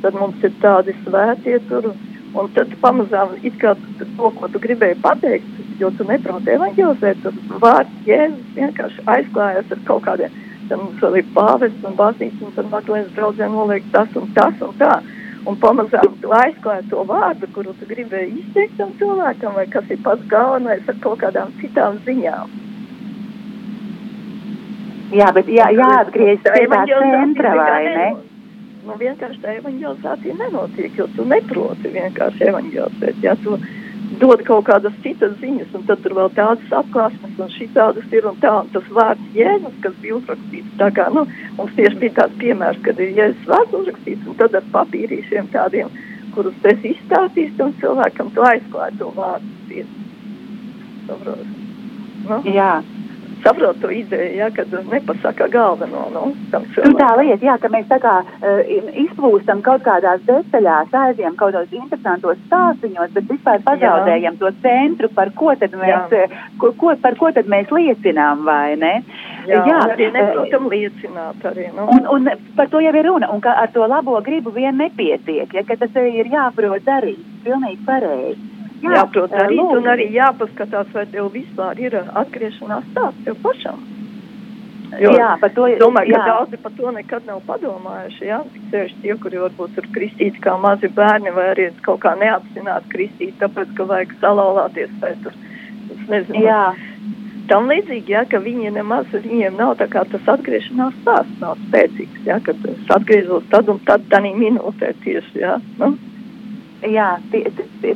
tad 0.04 0.14
mums 0.14 0.44
ir 0.44 0.54
tādi 0.62 0.96
svētie 1.04 1.60
tur, 1.70 1.92
Un 2.38 2.50
tad 2.54 2.74
pamazām 2.82 3.32
it 3.42 3.56
kā 3.62 3.72
to, 3.98 4.30
ko 4.38 4.50
tu 4.54 4.62
gribēji 4.62 5.00
pateikt, 5.02 5.48
jo 5.82 5.90
tu 5.98 6.06
neproti 6.06 6.54
evaņģelizēt, 6.54 7.24
tad 7.24 7.40
vārds 7.64 8.06
Jēzus 8.06 8.52
vienkārši 8.58 9.06
aizklājas 9.16 9.74
ar 9.74 9.82
kaut 9.88 10.04
kādiem, 10.06 10.36
tad 10.70 10.78
mums 10.78 11.02
vēl 11.02 11.18
ir 11.22 11.32
pāvests 11.34 11.88
un 11.90 11.98
baznīca, 11.98 12.44
un 12.46 12.54
tad 12.58 12.70
Maklēnas 12.74 13.16
draudzē 13.18 13.50
noliek 13.50 13.90
tas 13.96 14.14
un 14.20 14.30
tas 14.38 14.62
un 14.62 14.78
tā. 14.82 15.00
Un 15.50 15.56
pamazām 15.58 16.18
tu 16.22 16.34
aizklāji 16.36 16.90
to 16.92 17.04
vārdu, 17.10 17.48
kuru 17.56 17.74
tu 17.80 17.88
gribēji 17.90 18.44
izteikt 18.44 18.76
tam 18.78 18.92
cilvēkam, 19.00 19.56
vai 19.56 19.66
kas 19.72 19.88
ir 19.90 20.02
pats 20.06 20.26
galvenais 20.30 20.90
ar 20.92 20.98
kaut 21.02 21.24
kādām 21.24 21.54
citām 21.62 21.98
ziņām. 22.06 22.58
Jā, 25.16 25.32
bet 25.34 25.48
jā, 25.50 25.72
jāatgriežas 25.74 26.44
pie 26.46 26.68
tā 26.70 26.84
centra, 26.86 27.56
vai 27.58 27.86
ne? 27.88 28.10
Nu, 28.88 28.96
vienkārši 29.00 29.42
tā 29.44 29.58
evanģelizācija 29.60 30.38
nenotiek, 30.40 30.96
jo 30.98 31.06
tu 31.16 31.26
neproti 31.28 31.92
vienkārši 31.94 32.48
evanģelizēt. 32.48 33.18
Ja 33.26 33.36
tu 33.44 33.58
dod 34.22 34.42
kaut 34.48 34.66
kādas 34.70 34.96
citas 35.04 35.36
ziņas, 35.42 35.74
un 35.76 35.84
tad 35.90 36.02
tur 36.04 36.16
vēl 36.18 36.32
tādas 36.38 36.76
apklāsmes, 36.80 37.36
un 37.44 37.52
šī 37.54 37.68
tādas 37.76 38.16
ir 38.16 38.28
un 38.30 38.40
tā, 38.44 38.54
un 38.64 38.70
tas 38.74 38.88
vārds 38.96 39.36
Jēzus, 39.36 39.76
kas 39.84 39.98
bija 40.04 40.18
uzrakstīts. 40.20 40.78
Tā 40.80 40.90
kā, 40.96 41.10
nu, 41.16 41.26
mums 41.58 41.76
tieši 41.78 42.00
bija 42.04 42.18
tāds 42.22 42.40
piemērs, 42.42 42.80
kad 42.88 43.02
ir 43.04 43.12
Jēzus 43.20 43.50
vārds 43.52 43.76
uzrakstīts, 43.82 44.30
un 44.32 44.40
tad 44.40 44.56
ar 44.60 44.70
papīrīšiem 44.76 45.52
tādiem, 45.56 45.92
kurus 46.36 46.70
es 46.72 46.88
izstāstīšu 46.94 47.58
tam 47.60 47.76
cilvēkam, 47.84 48.32
tu 48.36 48.48
aizklāji 48.48 49.02
to 49.02 49.12
vārdu. 49.20 49.84
Nu? 52.30 52.42
Jā 52.46 52.74
saprotu 53.44 53.80
to 53.82 53.92
ideju, 53.92 54.38
ja, 54.38 54.50
kad 54.52 54.68
nepasaka 54.92 55.48
galveno. 55.48 56.06
Nu, 56.14 56.24
nu, 56.52 56.94
tā 57.00 57.10
lieta, 57.20 57.46
jā, 57.46 57.56
ka 57.62 57.72
mēs 57.72 57.88
tā 57.90 58.00
kā 58.04 58.16
uh, 58.24 58.60
izplūstam 59.04 59.64
kaut 59.66 59.84
kādās 59.88 60.24
detaļās, 60.28 60.94
aizjām 61.04 61.38
kaut 61.40 61.56
kādos 61.56 61.74
interesantos 61.76 62.40
stāstiņos, 62.48 63.14
bet 63.16 63.32
vispār 63.32 63.64
pazaudējam 63.68 64.36
jā. 64.36 64.40
to 64.42 64.52
centru, 64.66 65.12
par 65.16 65.34
ko 65.40 65.56
tad 65.60 65.76
mēs, 65.80 66.14
jā. 66.16 66.28
ko, 66.62 66.74
ko, 66.80 66.94
par 67.02 67.18
ko 67.20 67.32
tad 67.36 67.50
mēs 67.52 67.72
liecinām, 67.74 68.46
vai 68.48 68.76
ne? 68.80 68.94
Jā, 69.50 69.64
jā 69.66 69.80
arī 69.88 70.12
neprotam 70.14 70.68
uh, 70.68 70.76
liecināt 70.76 71.50
arī. 71.52 71.70
Nu. 71.76 71.88
Un, 71.96 72.06
un 72.16 72.32
par 72.60 72.72
to 72.72 72.84
jau 72.84 72.94
ir 72.94 73.08
runa, 73.08 73.32
un 73.34 73.44
ka 73.44 73.56
ar 73.64 73.74
to 73.74 73.88
labo 73.88 74.20
gribu 74.26 74.54
vien 74.56 74.78
nepietiek, 74.80 75.54
ja, 75.54 75.66
ka 75.68 75.80
tas 75.80 76.00
ir 76.04 76.32
jāprot 76.32 76.86
darīt, 76.86 77.22
pilnīgi 77.46 77.86
pareizi. 77.88 78.59
Jā, 78.80 78.96
jāprot 79.02 79.32
darīt, 79.34 79.60
lūdzu. 79.60 79.80
un 79.82 79.88
arī 79.94 80.10
jāpaskatās, 80.16 80.92
vai 80.96 81.06
tev 81.12 81.32
vispār 81.34 81.80
ir 81.82 81.98
atgriešanās 82.00 82.92
tāds 82.96 83.26
tev 83.26 83.40
pašam. 83.44 83.82
Jo, 84.98 85.12
jā, 85.14 85.30
par 85.38 85.52
to, 85.54 85.68
domāju, 85.78 86.16
ka 86.16 86.18
jā. 86.18 86.26
daudzi 86.26 86.58
par 86.64 86.74
to 86.74 86.92
nekad 86.96 87.28
nav 87.30 87.44
padomājuši. 87.46 88.24
Jā, 88.26 88.40
sevišķi 88.72 89.04
tie, 89.04 89.16
kuri 89.22 89.42
varbūt 89.44 89.78
ir 89.78 89.90
kristīti 89.94 90.42
kā 90.42 90.56
mazi 90.58 90.90
bērni, 90.96 91.34
vai 91.36 91.52
arī 91.52 91.68
kaut 91.86 92.02
kā 92.06 92.16
neapzināti 92.18 92.90
kristīti, 92.96 93.38
tāpēc, 93.44 93.76
ka 93.78 93.86
vajag 93.92 94.16
salauzties 94.24 94.96
pēc 95.04 95.22
tam. 95.28 95.46
Es 95.94 96.10
nezinu. 96.10 96.42
Jā. 96.48 96.64
Tam 97.50 97.70
līdzīgi, 97.70 98.14
ja, 98.14 98.26
ka 98.30 98.42
viņi 98.42 98.74
nemaz, 98.76 99.10
viņiem 99.14 99.56
nav 99.58 99.76
tā 99.78 99.88
kā 99.90 100.04
tas 100.10 100.28
atgriešanās 100.38 100.98
stāsts 101.04 101.40
nav 101.42 101.58
spēcīgs, 101.68 102.26
ja, 102.26 102.38
kad 102.46 102.58
es 102.70 102.92
atgriezos 102.94 103.46
tad 103.54 103.70
un 103.74 103.82
tad, 103.86 104.06
tā 104.10 104.22
minūtē 104.26 104.94
tieši, 105.06 105.42
ja, 105.42 105.58
nu. 105.82 105.96
Jā, 106.88 107.18
pie, 107.32 107.42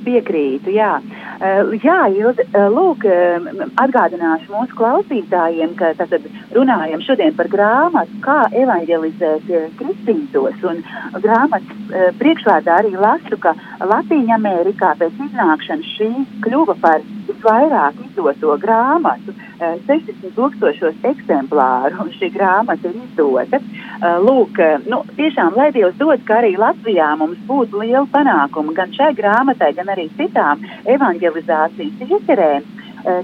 piekrītu. 0.03 0.73
Jā, 0.75 0.97
uh, 0.99 1.71
jā 1.79 1.99
Ilde, 2.11 2.43
uh, 2.51 2.67
lūk, 2.73 3.05
uh, 3.07 3.63
atgādināšu 3.79 4.51
mūsu 4.51 4.75
klausītājiem, 4.75 5.75
ka 5.79 5.93
tātad 5.99 6.25
runājam 6.55 7.03
šodien 7.05 7.35
par 7.37 7.47
grāmatu, 7.53 8.19
kā 8.25 8.41
evanģelizēt 8.51 9.47
kristītos. 9.79 10.59
Un 10.67 10.83
grāmatas 11.23 12.13
priekšvārdā 12.19 12.81
arī 12.81 12.95
lasu, 12.97 13.39
ka 13.39 13.55
Latīņa 13.79 14.35
Amerikā 14.35 14.93
pēc 14.99 15.15
iznākšanas 15.29 15.95
šī 15.95 16.11
kļuva 16.43 16.75
par 16.83 17.07
visvairāk 17.43 17.93
izdoto 18.05 18.57
grāmatu, 18.57 19.33
60 19.59 20.23
eh, 20.23 21.09
eksemplāru, 21.11 21.99
un 22.01 22.11
šī 22.11 22.31
grāmata 22.33 22.89
ir 22.89 22.95
izdota. 23.03 23.59
Eh, 23.59 24.17
lūk, 24.23 24.59
eh, 24.59 24.79
nu, 24.87 25.03
tiešām, 25.17 25.55
lai 25.55 25.71
Dievs 25.71 25.97
dod, 25.97 26.23
ka 26.25 26.41
arī 26.41 26.55
Latvijā 26.57 27.17
mums 27.17 27.37
būtu 27.47 27.81
liela 27.81 28.07
panākuma 28.11 28.73
gan 28.73 28.91
šai 28.93 29.13
grāmatai, 29.15 29.75
gan 29.75 29.87
arī 29.87 30.09
citām 30.17 30.63
evanģelizācijas 30.85 32.07
iecerēm. 32.09 32.63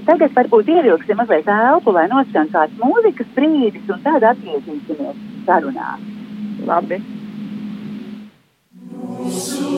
Tagad 0.04 0.34
varbūt 0.36 0.68
ievilksim 0.68 1.16
mazliet 1.16 1.46
elpu, 1.48 1.94
lai 1.96 2.04
noskan 2.08 2.50
kāds 2.52 2.76
mūzikas 2.76 3.30
brīdis, 3.32 3.88
un 3.88 4.02
tad 4.04 4.26
atgriezīsimies 4.28 5.16
sarunā. 5.46 5.96
Labi. 6.68 7.00
Mūsu 8.92 9.70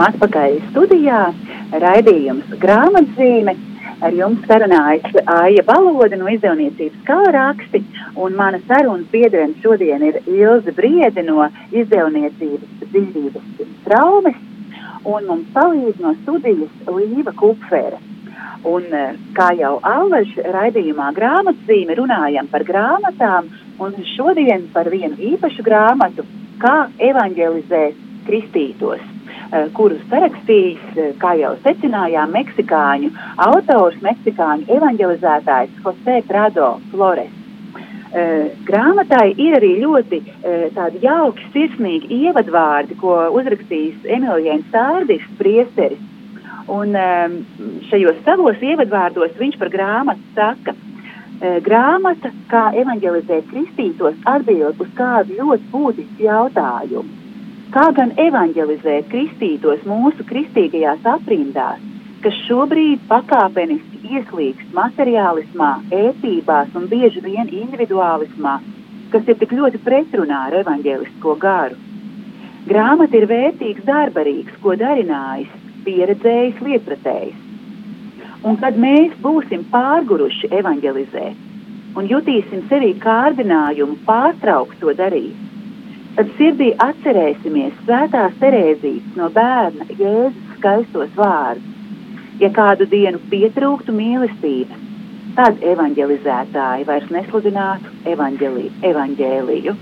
esam 0.00 0.14
atpakaļ 0.14 0.54
studijā. 0.70 1.32
Raidījums 1.72 2.56
grāmatzīme. 2.60 3.56
Ar 4.00 4.14
jums 4.16 4.46
sarunājas 4.48 5.12
Aija 5.28 5.62
Baloda 5.62 6.16
no 6.16 6.28
izdevniecības 6.32 7.02
kā 7.04 7.20
raksti, 7.34 7.82
un 8.16 8.32
mana 8.34 8.58
sarunas 8.66 9.06
biedrene 9.12 9.52
šodien 9.60 10.00
ir 10.02 10.22
Ilze 10.26 10.72
Briede 10.72 11.22
no 11.22 11.50
izdevniecības 11.70 12.88
dzīvības 12.94 13.68
traumas, 13.84 14.40
un 15.04 15.26
mums 15.28 15.52
palīdz 15.52 16.00
no 16.00 16.14
studijas 16.22 16.72
Līva 16.88 17.36
Kupfere. 17.36 18.00
Un, 18.64 18.84
eh, 18.92 19.14
kā 19.34 19.52
jau 19.58 19.78
Allaž 19.82 20.32
raidījumā 20.48 21.12
grāmatzīme 21.12 21.96
runājam 21.96 22.48
par 22.48 22.64
grāmatām, 22.64 23.52
un 23.78 23.92
šodien 24.16 24.68
par 24.72 24.88
vienu 24.88 25.16
īpašu 25.16 25.62
grāmatu, 25.62 26.24
kā 26.58 26.88
evanģelizēt 26.98 27.94
kristītos. 28.24 29.19
Eh, 29.50 29.64
kurus 29.74 30.02
parakstījis, 30.06 30.82
eh, 30.94 31.06
kā 31.18 31.32
jau 31.34 31.56
secinājām, 31.64 32.30
meksikāņu 32.36 33.08
autors, 33.48 33.96
meksikāņu 34.04 34.68
evanģelizētājs 34.76 35.80
Jose 35.82 36.18
Prado 36.28 36.76
Flores. 36.92 37.36
Uh, 38.10 38.48
grāmatai 38.66 39.28
ir 39.38 39.54
arī 39.54 39.68
ļoti 39.78 40.18
tādi 40.74 40.98
jauki, 41.04 41.44
sirsnīgi 41.54 42.08
ievadvārdi, 42.26 42.96
ko 42.98 43.12
uzrakstījis 43.38 44.08
Emīlijs 44.16 44.64
Sārdis, 44.72 45.28
priesteris. 45.38 46.02
Un 46.66 46.98
um, 46.98 47.36
šajos 47.86 48.18
savos 48.26 48.58
ievadvārdos 48.58 49.38
viņš 49.38 49.60
par 49.62 49.70
grāmatu 49.70 50.26
saka, 50.34 50.74
grāmata, 51.62 52.34
kā 52.50 52.66
evanģelizēt 52.82 53.46
kristītos, 53.54 54.18
atbild 54.26 54.82
uz 54.82 54.90
kādu 54.98 55.38
ļoti 55.38 55.70
būtisku 55.70 56.26
jautājumu. 56.26 57.19
Kā 57.70 57.84
gan 57.94 58.10
evanģelizēt 58.18 59.04
kristītos 59.12 59.84
mūsu 59.86 60.24
kristīgajās 60.26 61.04
aprindās, 61.06 61.82
kas 62.24 62.38
šobrīd 62.48 63.04
pakāpeniski 63.06 64.00
ieslīgst 64.16 64.72
materiālismā, 64.74 65.68
ētībās 65.94 66.72
un 66.74 66.88
bieži 66.90 67.22
vien 67.22 67.46
individuālismā, 67.46 68.56
kas 69.12 69.30
ir 69.30 69.38
tik 69.38 69.54
ļoti 69.54 69.78
pretrunā 69.84 70.40
ar 70.48 70.56
evaņģēlisko 70.64 71.34
garu. 71.44 71.78
Grāmata 72.66 73.20
ir 73.20 73.28
vērtīgs 73.30 73.86
darbarīgs, 73.86 74.56
ko 74.64 74.74
darinājis, 74.80 75.52
pieredzējis, 75.86 76.58
lietpratējis. 76.66 77.38
Un 78.50 78.58
kad 78.64 78.82
mēs 78.82 79.14
būsim 79.22 79.62
pārguruši 79.70 80.50
evanģelizēt 80.58 81.94
un 82.02 82.10
jutīsim 82.10 82.66
sevī 82.66 82.96
kārdinājumu 83.06 84.00
pārtraukt 84.10 84.82
to 84.82 84.90
darīt, 84.98 85.38
tad 86.16 86.30
sirdī 86.38 86.70
atcerēsimies 86.84 87.76
svētās 87.84 88.36
Terēzijas 88.40 89.16
no 89.18 89.30
bērna 89.34 89.86
Jēzus 89.90 90.56
skaistos 90.58 91.12
vārdus. 91.16 91.66
Ja 92.40 92.48
kādu 92.56 92.86
dienu 92.88 93.20
pietrūktu 93.30 93.92
mīlestības, 93.92 94.86
tad 95.36 95.60
evanģelizētāji 95.72 96.86
vairs 96.88 97.10
nesludinātu 97.12 97.92
evaņģēliju. 98.14 99.76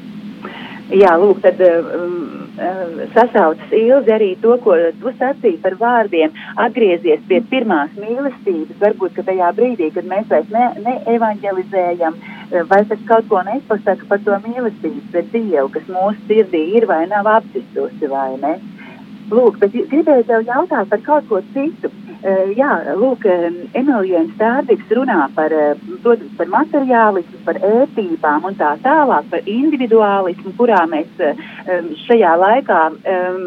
Jā, 0.99 1.13
lūk, 1.21 1.43
tad 1.45 1.61
um, 1.61 2.15
um, 2.57 3.01
sasaucas 3.13 3.75
ilgi 3.77 4.13
arī 4.15 4.29
to, 4.41 4.57
ko 4.65 4.77
tu 5.03 5.13
sacīji 5.19 5.61
par 5.65 5.77
vārdiem, 5.81 6.33
atgriezies 6.65 7.21
pie 7.29 7.43
pirmās 7.51 7.93
mīlestības, 8.01 8.79
varbūt, 8.81 9.21
tajā 9.29 9.53
brīdī, 9.59 9.91
kad 9.95 10.09
mēs 10.09 10.31
vairs 10.33 10.49
ne, 10.55 10.65
neevanģelizējam, 10.87 12.17
uh, 12.17 12.38
vai 12.71 12.85
tas 12.89 13.05
kaut 13.09 13.29
ko 13.29 13.43
nepasaka 13.47 14.09
par 14.09 14.21
to 14.25 14.37
mīlestību 14.47 15.05
pret 15.13 15.31
Dievu, 15.33 15.69
kas 15.75 15.87
mūsu 15.93 16.27
sirdī 16.29 16.65
ir 16.81 16.89
vai 16.91 17.05
nav 17.11 17.29
apsistusi 17.39 18.11
vai 18.11 18.33
ne. 18.43 18.57
Lūk, 19.29 19.59
bet 19.61 19.75
gribēju 19.77 20.25
tev 20.25 20.47
jautāt 20.49 20.89
par 20.89 21.03
kaut 21.05 21.27
ko 21.29 21.43
citu. 21.53 21.91
Uh, 22.19 22.49
jā, 22.59 22.71
lūk, 22.99 23.29
Emīlijams 23.79 24.33
Stārdiks 24.35 24.91
runā 24.97 25.29
par, 25.37 25.53
protams, 26.03 26.33
par 26.41 26.49
materiālismu, 26.51 27.43
par 27.47 27.61
ētībām 27.63 28.49
un 28.49 28.57
tā 28.59 28.73
tālāk, 28.83 29.29
par 29.31 29.47
individuālismu, 29.47 30.57
kurā 30.59 30.81
mēs 30.91 31.23
um, 31.23 31.93
šajā 32.09 32.35
laikā 32.43 32.81
um, 32.97 33.39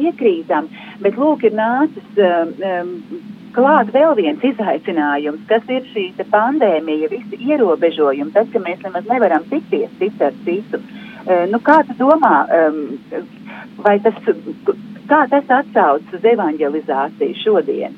iekrītam. 0.00 0.66
Bet, 1.04 1.20
lūk, 1.20 1.46
ir 1.46 1.54
nācis 1.60 2.18
um, 2.18 2.96
klāt 3.56 3.92
vēl 3.94 4.14
viens 4.18 4.44
izaicinājums, 4.44 5.44
kas 5.48 5.68
ir 5.72 5.86
šī 5.92 6.06
pandēmija, 6.32 7.10
visi 7.12 7.40
ierobežojumi, 7.48 8.34
tas, 8.34 8.48
ka 8.52 8.62
mēs 8.64 8.82
nemaz 8.84 9.08
nevaram 9.10 9.46
tikties 9.50 9.94
cits 10.00 10.24
ar 10.28 10.36
citu. 10.44 10.80
Uh, 10.80 11.44
nu, 11.52 11.60
kā 11.60 11.80
tu 11.84 11.96
domā, 11.98 12.34
vai 13.84 13.98
tas, 14.04 14.16
kā 15.08 15.24
tas 15.30 15.50
atsaucas 15.60 16.14
uz 16.16 16.28
evanģelizāciju 16.32 17.40
šodien? 17.42 17.96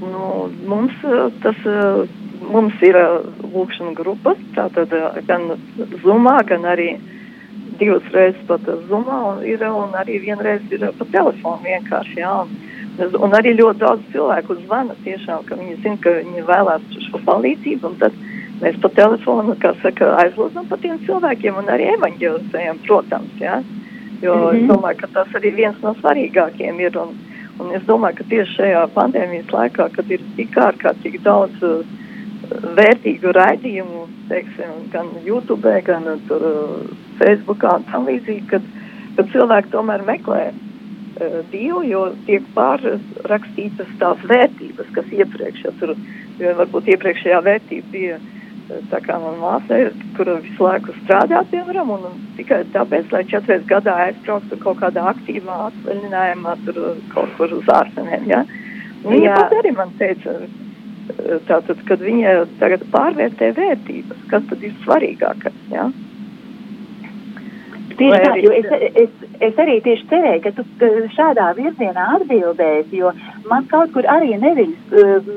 Nu, 0.00 0.48
mums, 0.66 0.92
eh, 1.04 1.28
tas, 1.42 1.56
eh, 1.66 2.08
mums 2.52 2.74
ir 2.82 2.96
lūkšana 3.54 3.94
grupas, 3.94 4.38
tātad 4.56 4.94
gan 5.26 5.42
Zoomā, 6.02 6.38
gan 6.48 6.64
arī 6.64 6.94
divas 7.78 8.06
reizes 8.14 8.40
pat 8.48 8.64
Zoomā, 8.88 9.18
un, 9.32 9.44
ir, 9.44 9.60
un 9.60 9.92
arī 9.92 10.20
vienreiz 10.24 10.64
ir 10.72 10.86
pa 10.98 11.04
telefonu 11.12 11.60
vienkārši, 11.68 12.16
jā. 12.16 12.32
Un, 12.42 12.69
un 13.00 13.36
arī 13.38 13.54
ļoti 13.58 13.80
daudz 13.80 14.12
cilvēku 14.12 14.56
zvana 14.64 14.96
tiešām, 15.04 15.44
ka 15.48 15.58
viņi 15.60 15.78
zina, 15.82 15.96
ka 16.04 16.16
viņi 16.18 16.46
vēlās 16.48 16.84
šo 17.06 17.20
palīdzību, 17.26 17.94
tad 18.02 18.16
mēs 18.60 18.76
pa 18.82 18.90
telefonu, 18.96 19.56
saka, 19.82 20.12
aizlūdzam 20.24 20.68
pa 20.68 20.76
tiem 20.82 21.00
cilvēkiem 21.06 21.58
un 21.62 21.72
arī 21.72 21.90
evaņģelizējam, 21.96 22.84
protams, 22.86 23.40
jā. 23.40 23.62
Jo 24.20 24.34
mm 24.36 24.44
-hmm. 24.44 24.56
es 24.56 24.68
domāju, 24.68 24.96
ka 25.00 25.06
tas 25.14 25.28
arī 25.34 25.54
viens 25.56 25.82
no 25.82 25.94
svarīgākiem 26.02 26.80
ir. 26.80 26.98
Un, 26.98 27.16
Un 27.60 27.74
es 27.76 27.82
domāju, 27.84 28.16
ka 28.20 28.24
tieši 28.30 28.54
šajā 28.56 28.84
pandēmijas 28.94 29.50
laikā, 29.52 29.90
kad 29.92 30.12
ir 30.14 30.22
tik 30.36 30.56
ārkārtīgi 30.56 31.20
daudz 31.26 31.64
uh, 31.66 31.82
vērtīgu 32.78 33.34
raidījumu, 33.36 34.06
teiksim, 34.30 34.70
gan 34.94 35.10
YouTube, 35.26 35.74
gan 35.84 36.08
uh, 36.08 36.22
tur, 36.28 36.40
uh, 36.40 36.94
Facebookā 37.18 37.74
un 37.76 37.84
tam 37.90 38.08
līdzīgi, 38.08 38.46
kad, 38.54 38.64
kad 39.18 39.28
cilvēki 39.34 39.72
tomēr 39.74 40.06
meklē 40.08 40.40
Dievu, 41.50 41.82
jo 41.84 42.02
tiek 42.26 42.44
pārrakstītas 42.54 43.88
tās 44.00 44.20
vērtības, 44.30 44.92
kas 44.94 45.08
iepriekš, 45.16 45.64
ja 45.66 45.72
tur, 45.80 45.96
jo 46.40 46.52
varbūt 46.60 46.92
iepriekšējā 46.94 47.40
vērtība 47.44 47.92
bija 47.92 48.18
uh, 48.20 48.28
tā 48.90 49.00
kā 49.04 49.16
man 49.20 49.38
māsa 49.40 49.78
ir, 49.84 49.90
kur 50.16 50.30
visu 50.42 50.64
laiku 50.64 50.94
strādā, 51.00 51.42
piemēram, 51.50 51.90
un, 51.96 52.18
tikai 52.38 52.62
tāpēc, 52.74 53.10
lai 53.14 53.22
četras 53.30 53.64
gadā 53.70 53.96
aizbrauktu 54.06 54.58
kaut 54.62 54.80
kādā 54.82 55.06
aktīvā 55.12 55.56
atvaļinājumā, 55.68 56.56
tur 56.66 56.80
kaut 57.14 57.32
kur 57.38 57.54
uz 57.58 57.70
ārzemēm, 57.74 58.28
ja. 58.30 58.44
Viņa 59.04 59.36
pat 59.36 59.56
arī 59.60 59.72
man 59.76 59.94
teica, 59.98 60.36
tātad, 61.48 61.80
kad 61.88 62.04
viņa 62.04 62.36
tagad 62.60 62.84
pārvērtē 62.92 63.52
vērtības, 63.56 64.26
kas 64.32 64.46
tad 64.52 64.66
ir 64.66 64.76
svarīgākais, 64.84 65.60
ja. 65.72 65.88
Tieši 68.00 68.20
tā, 68.24 68.32
jo 68.40 68.52
es, 68.56 68.68
es, 69.02 69.24
es 69.44 69.58
arī 69.60 69.76
tieši 69.84 70.06
cerēju, 70.08 70.40
ka 70.46 70.52
tu 70.56 70.90
šādā 71.16 71.50
virzienā 71.58 72.06
atbildēsi, 72.16 72.96
jo 73.02 73.12
man 73.50 73.66
kaut 73.68 73.92
kur 73.92 74.08
arī 74.08 74.38
nevis 74.40 74.72
um, 74.96 75.28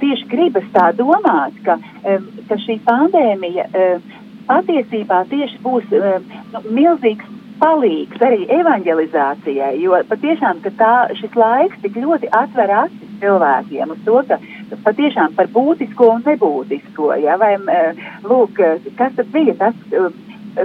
tieši 0.00 0.28
gribas 0.30 0.66
tā 0.72 0.88
domāt, 0.96 1.58
ka, 1.66 1.76
um, 2.08 2.26
ka 2.48 2.58
šī 2.64 2.78
pandēmija 2.86 3.68
um, 3.68 4.10
patiesībā 4.48 5.22
tieši 5.30 5.60
būs 5.66 5.92
nu, 5.92 6.64
milzīgs 6.72 7.28
palīgs 7.62 8.24
arī 8.24 8.46
evanģelizācijai, 8.50 9.76
jo 9.84 10.00
patiešām, 10.08 10.64
ka 10.64 10.72
tā, 10.80 10.94
šis 11.20 11.36
laiks 11.38 11.78
tik 11.84 12.00
ļoti 12.00 12.32
atver 12.34 12.72
acis 12.86 13.12
cilvēkiem 13.22 13.92
uz 13.94 14.00
to, 14.06 14.18
ka 14.26 14.38
patiešām 14.88 15.36
par 15.36 15.50
būtisko 15.54 16.08
un 16.16 16.24
nebūtisko, 16.26 17.12
ja, 17.22 17.36
vai, 17.38 17.54
lūk, 18.26 18.58
kas 18.98 19.14
tad 19.18 19.30
bija 19.34 19.54
tas, 19.60 19.78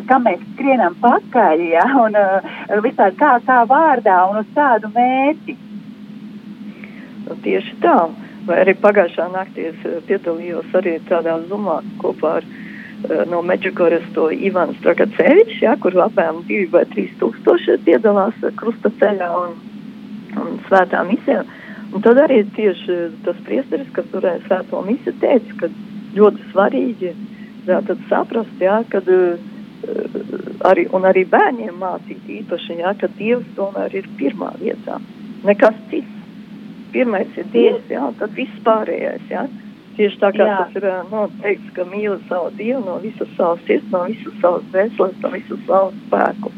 kam 0.08 0.26
mēs 0.28 0.43
skrienam 0.54 0.95
pakaļ, 1.02 1.63
ja, 1.71 1.86
un 2.02 2.17
uh, 2.19 2.54
vispār 2.84 3.15
kā, 3.19 3.38
kā 3.47 3.62
vārdā 3.69 4.19
un 4.30 4.41
uz 4.41 4.50
kādu 4.56 4.91
mērķi. 4.95 5.58
Nu, 7.28 7.38
tieši 7.43 7.78
tā. 7.84 7.97
Vai 8.47 8.62
arī 8.63 8.78
pagājušā 8.80 9.28
naktī 9.34 9.69
es 9.71 9.86
uh, 9.88 10.00
piedalījos 10.08 10.76
arī 10.80 10.97
tādā 11.08 11.38
zumā 11.47 11.80
kopā 12.04 12.38
ar 12.41 12.47
uh, 12.47 13.23
no 13.32 13.41
Meģikoras 13.47 14.06
to 14.15 14.30
Ivans 14.32 14.80
Dragacevičs, 14.84 15.62
ja, 15.63 15.78
kur 15.80 15.95
apmēram 16.08 16.43
2 16.50 16.67
vai 16.76 16.84
3 16.93 17.17
tūkstoši 17.21 17.80
piedalās 17.88 18.43
krusta 18.60 18.91
ceļā 19.00 19.32
un, 19.43 19.58
un 20.43 20.60
svētā 20.67 21.04
misijā. 21.08 21.45
Un 21.95 22.04
tad 22.04 22.19
arī 22.19 22.41
tieši 22.56 22.95
tas 23.23 23.38
priesteris, 23.47 23.88
kas 23.95 24.08
turēja 24.12 24.43
svēto 24.43 24.82
misiju, 24.84 25.15
teica, 25.21 25.62
ka 25.62 25.69
ļoti 26.17 26.50
svarīgi 26.52 27.13
jā, 27.67 27.80
saprast, 28.10 28.60
jā, 28.60 28.82
kad 28.91 29.08
uh, 29.12 29.54
arī, 30.68 30.88
un 30.94 31.06
arī 31.08 31.24
bērniem 31.30 31.78
mācīt 31.82 32.28
īpaši, 32.40 32.80
jā, 32.82 32.94
ka 33.00 33.10
Dievs 33.18 33.48
tomēr 33.58 33.96
ir 33.96 34.10
pirmā 34.20 34.54
vietā. 34.62 35.00
Nekas 35.48 35.78
cits. 35.92 36.13
Pirmais 36.94 37.34
ir 37.38 37.48
Dievs, 37.54 37.90
jā, 37.92 38.06
tad 38.20 38.36
viss 38.38 38.62
pārējais, 38.66 39.26
jā. 39.30 39.46
Tieši 39.98 40.20
tā 40.22 40.30
kā 40.36 40.46
jā. 40.46 40.58
tas 40.62 40.78
ir 40.78 40.86
noteikts, 41.10 41.74
ka 41.76 41.84
mīli 41.90 42.20
savu 42.30 42.52
Dievu 42.58 42.84
no 42.86 43.00
visas 43.02 43.30
savas 43.36 43.63
sirds, 43.68 43.90
no 43.92 44.04
visas 44.06 44.36
savas 44.44 44.66
dvēseles, 44.72 45.18
no 45.24 45.32
visas 45.34 45.63
savas 45.66 45.98
spēku. 46.06 46.54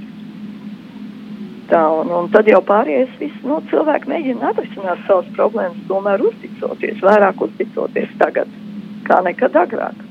Tā, 1.69 1.82
un, 2.01 2.12
un 2.17 2.27
tad 2.34 2.49
jau 2.49 2.60
pārējais 2.65 3.15
viss, 3.21 3.41
nu, 3.45 3.62
cilvēki 3.69 4.10
mēģina 4.10 4.51
atrisināt 4.51 5.01
savas 5.08 5.29
problēmas, 5.38 5.82
tomēr 5.88 6.23
uzticoties, 6.29 7.01
vairāk 7.05 7.41
uzticoties 7.45 8.13
tagad, 8.21 8.51
kā 9.08 9.21
nekad 9.25 9.58
agrāk. 9.63 10.08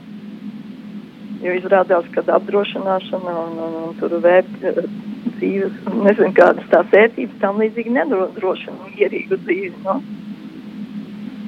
Jo 1.39 1.55
izrādās, 1.55 2.07
ka 2.15 2.25
apdrošināšana 2.35 3.35
un, 3.45 3.59
un, 3.63 3.75
un 3.89 3.99
tur 4.01 4.17
vērt 4.25 4.51
dzīves, 5.39 5.75
nezinu, 6.03 6.33
kādas 6.35 6.71
tās 6.73 6.89
vērtības 6.95 7.43
tam 7.43 7.61
līdzīgi 7.63 7.95
nedrošina 7.95 8.91
mierīgu 8.97 9.39
dzīvi. 9.45 9.75
No? 9.85 10.01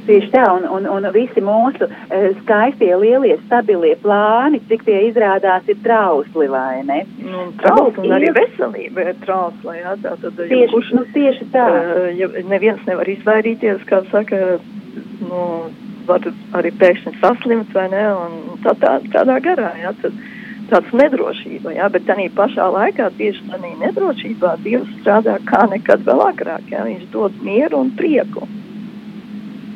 Tieši 0.06 0.30
tā, 0.32 0.44
un, 0.56 0.64
un, 0.74 0.86
un 0.90 1.06
visi 1.14 1.42
mūsu 1.44 1.86
uh, 1.86 2.28
skaistie, 2.40 2.88
lielie, 3.02 3.34
stabilie 3.44 3.98
plāni, 4.00 4.62
cik 4.70 4.86
tie 4.86 4.96
izrādās, 5.10 5.66
ir 5.70 5.76
trausli, 5.84 6.48
vai 6.50 6.80
ne? 6.88 7.02
Nu, 7.20 7.50
trausli, 7.60 8.06
un 8.08 8.16
arī 8.16 8.30
veselība 8.34 9.10
ir 9.10 9.20
trausla, 9.26 9.76
jā, 9.76 9.92
tā 10.06 10.16
tad, 10.22 10.40
tieši, 10.40 10.62
ja 10.62 10.70
kurš, 10.72 10.94
nu, 10.96 11.04
tieši 11.14 11.50
tā. 11.52 11.66
Uh, 11.68 12.08
ja 12.16 12.30
neviens 12.48 12.82
nevar 12.88 13.10
izvairīties, 13.12 13.84
kā 13.90 14.00
saka, 14.10 14.58
nu, 15.20 15.44
var 16.10 16.28
arī 16.58 16.74
pēkšņi 16.82 17.16
saslimt 17.22 17.72
vai 17.76 17.88
ne, 17.94 18.04
un 18.26 18.60
tā, 18.64 18.74
tā, 18.82 18.98
tādā 19.14 19.40
garā, 19.44 19.72
jā, 19.80 19.94
tad 20.02 20.20
tāds 20.70 20.94
nedrošība, 20.94 21.74
jā, 21.74 21.88
bet 21.90 22.06
tādā 22.06 22.28
pašā 22.36 22.68
laikā 22.76 23.10
tieši 23.18 23.46
tādā 23.50 23.72
nedrošībā 23.80 24.54
Dievs 24.64 24.90
strādā 25.00 25.38
kā 25.48 25.66
nekad 25.72 26.06
vēl 26.06 26.24
agrāk, 26.28 26.70
jā, 26.70 26.86
viņš 26.86 27.06
dod 27.14 27.38
mieru 27.46 27.84
un 27.84 27.94
prieku. 27.98 28.46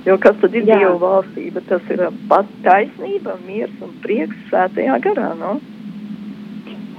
Jo 0.05 0.19
kas 0.21 0.37
tad 0.43 0.53
ir 0.53 0.67
jā. 0.69 0.77
Dieva 0.79 0.97
valstība? 1.01 1.63
Tas 1.69 1.87
ir 1.93 2.03
pat 2.29 2.49
taisnība, 2.67 3.39
miers 3.47 3.73
un 3.85 3.95
prieks 4.05 4.37
svētajā 4.51 4.99
garā, 5.07 5.31
no? 5.39 5.57
E, 5.57 5.74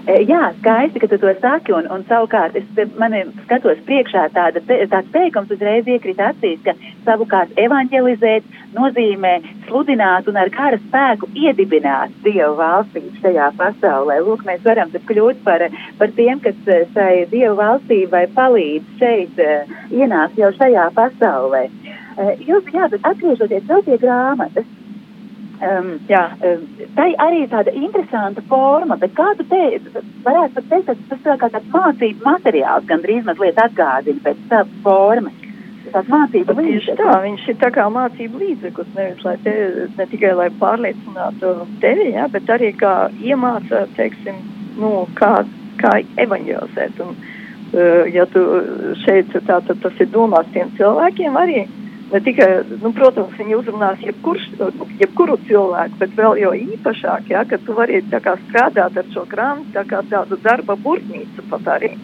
jā, 0.06 0.42
skaisti, 0.60 1.02
ka 1.02 1.08
tu 1.10 1.18
to 1.22 1.32
saki, 1.42 1.74
un, 1.74 1.88
un 1.92 2.04
savukārt 2.10 2.56
es 2.60 2.66
mani 3.00 3.24
skatos 3.46 3.80
priekšā 3.88 4.28
tāda, 4.36 4.62
te, 4.68 4.78
tāds 4.92 5.10
teikums 5.14 5.52
uzreiz 5.54 5.88
iekrīt 5.90 6.22
acīs, 6.22 6.62
ka 6.66 6.76
savukārt 7.08 7.54
evanģelizēt 7.58 8.46
nozīmē 8.76 9.34
sludināt 9.66 10.30
un 10.30 10.38
ar 10.38 10.52
kara 10.54 10.78
spēku 10.84 11.30
iedibināt 11.34 12.14
Dievu 12.26 12.54
valstību 12.60 13.16
šajā 13.24 13.50
pasaulē. 13.58 14.20
Lūk, 14.28 14.46
mēs 14.46 14.64
varam 14.68 14.94
tad 14.94 15.06
kļūt 15.10 15.42
par, 15.48 15.66
par 16.00 16.16
tiem, 16.18 16.42
kas 16.44 16.70
e, 16.70 16.84
šai 16.94 17.26
Dievu 17.32 17.58
valstībai 17.60 18.26
palīdz 18.36 18.98
šeit 19.02 19.42
uh, 19.42 19.76
ienākt 19.90 20.38
jau 20.40 20.54
šajā 20.60 20.90
pasaulē. 20.96 21.68
Jūs, 22.48 22.68
jā, 22.72 22.88
bet 22.92 23.04
atgriežoties 23.04 23.66
vēl 23.68 23.82
pie 23.84 23.98
grāmatas, 24.00 24.68
Um, 25.64 25.94
jā, 26.10 26.22
um, 26.44 26.64
tā 26.98 27.06
arī 27.24 27.46
ir 27.46 27.52
tāda 27.54 27.72
interesanta 27.80 28.42
forma, 28.50 28.98
bet 29.00 29.14
kā 29.16 29.30
tu 29.40 29.46
te 29.48 29.60
varētu 30.26 30.58
pat 30.58 30.66
teikt, 30.72 31.06
tas 31.08 31.22
ir 31.22 31.38
kā 31.40 31.48
tāds 31.54 31.70
mācību 31.72 32.26
materiāls, 32.28 32.88
gan 32.90 33.04
drīz 33.06 33.24
mazliet 33.24 33.62
atgādina 33.64 34.20
pēc 34.26 34.42
savas 34.50 34.74
formas. 34.84 35.38
Tāds 35.94 36.12
mācību 36.12 36.58
līdzeklis. 36.58 36.98
Tā, 37.00 37.14
viņš 37.24 37.46
ir 37.54 37.58
tā 37.62 37.70
kā 37.72 37.86
mācību 37.94 38.42
līdzeklis, 38.42 38.92
nevis 38.98 39.24
lai 39.24 39.38
te, 39.46 39.54
ne 39.96 40.10
tikai 40.12 40.34
lai 40.36 40.50
pārliecinātu 40.60 41.54
tevi, 41.84 42.10
jā, 42.18 42.28
bet 42.36 42.52
arī 42.52 42.74
kā 42.76 42.94
iemāca, 43.24 43.86
teiksim, 43.96 44.42
nu, 44.82 44.92
kā, 45.16 45.32
kā 45.80 45.94
evaņģēlzēt. 46.26 47.00
Un, 47.06 47.16
uh, 47.16 48.04
ja 48.12 48.28
tu 48.34 48.44
šeit, 49.06 49.32
tā, 49.48 49.62
tad 49.70 49.80
tas 49.86 50.04
ir 50.04 50.12
domās 50.12 50.52
tiem 50.52 50.74
cilvēkiem 50.76 51.40
arī 51.46 51.64
ne 52.12 52.22
tikai, 52.22 52.50
nu, 52.82 52.92
protams, 52.96 53.34
viņi 53.40 53.58
uzrunās 53.58 54.02
jebkurš, 54.06 54.48
jebkuru 55.00 55.38
cilvēku, 55.48 56.00
bet 56.02 56.18
vēl 56.18 56.42
jau 56.42 56.52
īpašāk, 56.58 57.30
ja, 57.34 57.46
ka 57.50 57.60
tu 57.66 57.76
vari 57.78 58.02
kā 58.12 58.36
strādāt 58.46 59.00
ar 59.02 59.14
šo 59.14 59.26
grāmatu, 59.32 59.74
tā 59.74 59.86
kā 59.90 60.02
tādu 60.12 60.38
darba 60.44 60.78
burtnīcu 60.86 61.46
pat 61.50 61.72
arī. 61.78 61.96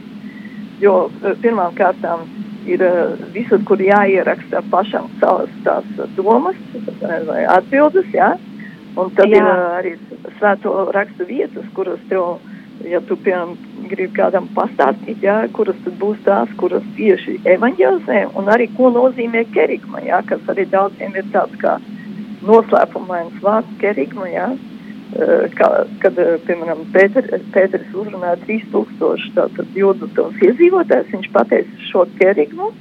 Jo 0.81 0.95
eh, 1.21 1.35
pirmām 1.43 1.75
kārtām 1.77 2.25
ir 2.65 2.81
uh, 2.85 3.17
visur, 3.33 3.61
kur 3.65 3.81
jāieraksta 3.81 4.61
pašam 4.69 5.07
savas 5.19 5.49
tās 5.65 5.85
domas 6.13 6.57
vai 7.01 7.41
atbildes, 7.49 8.09
ja, 8.13 8.35
un 9.01 9.09
tad 9.17 9.31
Jā. 9.33 9.39
ir 9.39 9.47
uh, 9.47 9.63
arī 9.79 9.93
svēto 10.37 10.75
rakstu 10.93 11.25
vietas, 11.29 11.65
kuras 11.73 12.01
tev 12.09 12.37
ja 12.89 13.01
tu, 13.07 13.17
piemēram, 13.25 13.55
gribi 13.91 14.13
kādam 14.15 14.47
pastāstīt, 14.55 15.21
jā, 15.25 15.37
kuras 15.55 15.77
tad 15.85 15.95
būs 16.01 16.19
tās, 16.25 16.51
kuras 16.59 16.85
tieši 16.97 17.39
evaņģelzē, 17.55 18.21
un 18.39 18.51
arī 18.53 18.69
ko 18.77 18.91
nozīmē 18.95 19.45
kerigma, 19.55 20.03
jā, 20.05 20.21
kas 20.29 20.51
arī 20.51 20.67
daudziem 20.71 21.15
ir 21.17 21.27
tāds 21.33 21.57
kā 21.61 21.77
noslēpumains 22.47 23.41
vārds 23.43 23.79
kerigma, 23.81 24.29
jā, 24.31 24.47
kā, 25.57 25.69
kad, 26.03 26.21
piemēram, 26.47 26.85
Pēter, 26.95 27.27
Pēteris 27.51 27.91
uzrunāja 27.93 28.39
3000 28.45 29.35
tātad 29.35 29.75
jūdu 29.75 30.09
tos 30.15 30.39
iedzīvotājs, 30.47 31.11
viņš 31.11 31.29
pateica 31.35 31.91
šo 31.91 32.07
kerigmu, 32.19 32.71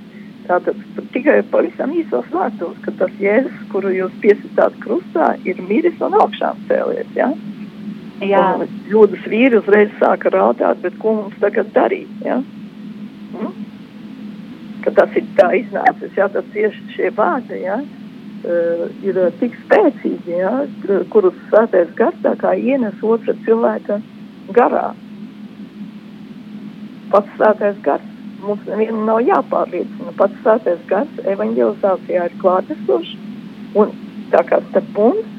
tātad 0.47 0.79
tikai 1.15 1.41
pavisam 1.51 1.93
īsos 1.95 2.27
vārdos, 2.33 2.79
ka 2.87 2.95
tas 3.03 3.13
Jēzus, 3.23 3.69
kuru 3.75 3.93
jūs 3.95 4.15
piesitāt 4.23 4.79
krustā, 4.85 5.35
ir 5.45 5.61
miris 5.69 5.99
un 6.03 6.17
augšām 6.23 6.67
cēlies, 6.71 7.11
jā. 7.19 7.31
Ja? 7.31 7.50
Jā. 8.21 8.45
Jūdas 8.91 9.25
vīri 9.33 9.57
uzreiz 9.61 9.93
sāka 10.01 10.33
raudāt, 10.35 10.83
bet 10.85 10.97
ko 11.01 11.15
mums 11.17 11.37
tagad 11.41 11.71
darīt? 11.73 12.11
Ja? 12.25 12.41
Mm? 13.33 13.55
Ka 14.85 14.93
tas 14.99 15.17
ir 15.17 15.25
tā 15.39 15.49
iznācis, 15.57 16.13
ja 16.17 16.29
tas 16.33 16.45
tieši 16.53 16.85
šie 16.97 17.11
vārdi, 17.17 17.63
ja? 17.65 17.81
Uh, 18.41 18.87
ir 19.05 19.19
tik 19.41 19.57
spēcīgi, 19.67 20.37
ja? 20.37 20.53
kurus 21.13 21.37
svētais 21.49 21.91
gars 21.97 22.21
tā 22.25 22.35
kā 22.41 22.55
ienes 22.57 23.01
otra 23.05 23.37
cilvēka 23.47 24.01
garā. 24.57 24.91
Pats 27.11 27.37
svētais 27.37 27.81
gars. 27.85 28.07
Mums 28.41 28.63
nevienam 28.69 29.05
nav 29.09 29.19
jāpārliecina. 29.27 30.15
Pats 30.17 30.37
svētais 30.45 30.81
gars 30.89 31.25
evanģelizācijā 31.29 32.29
ir 32.31 32.39
klātesošs 32.41 33.17
un 33.81 33.93
tā 34.33 34.41
kā 34.49 34.61
starp 34.71 34.97
mums 34.97 35.30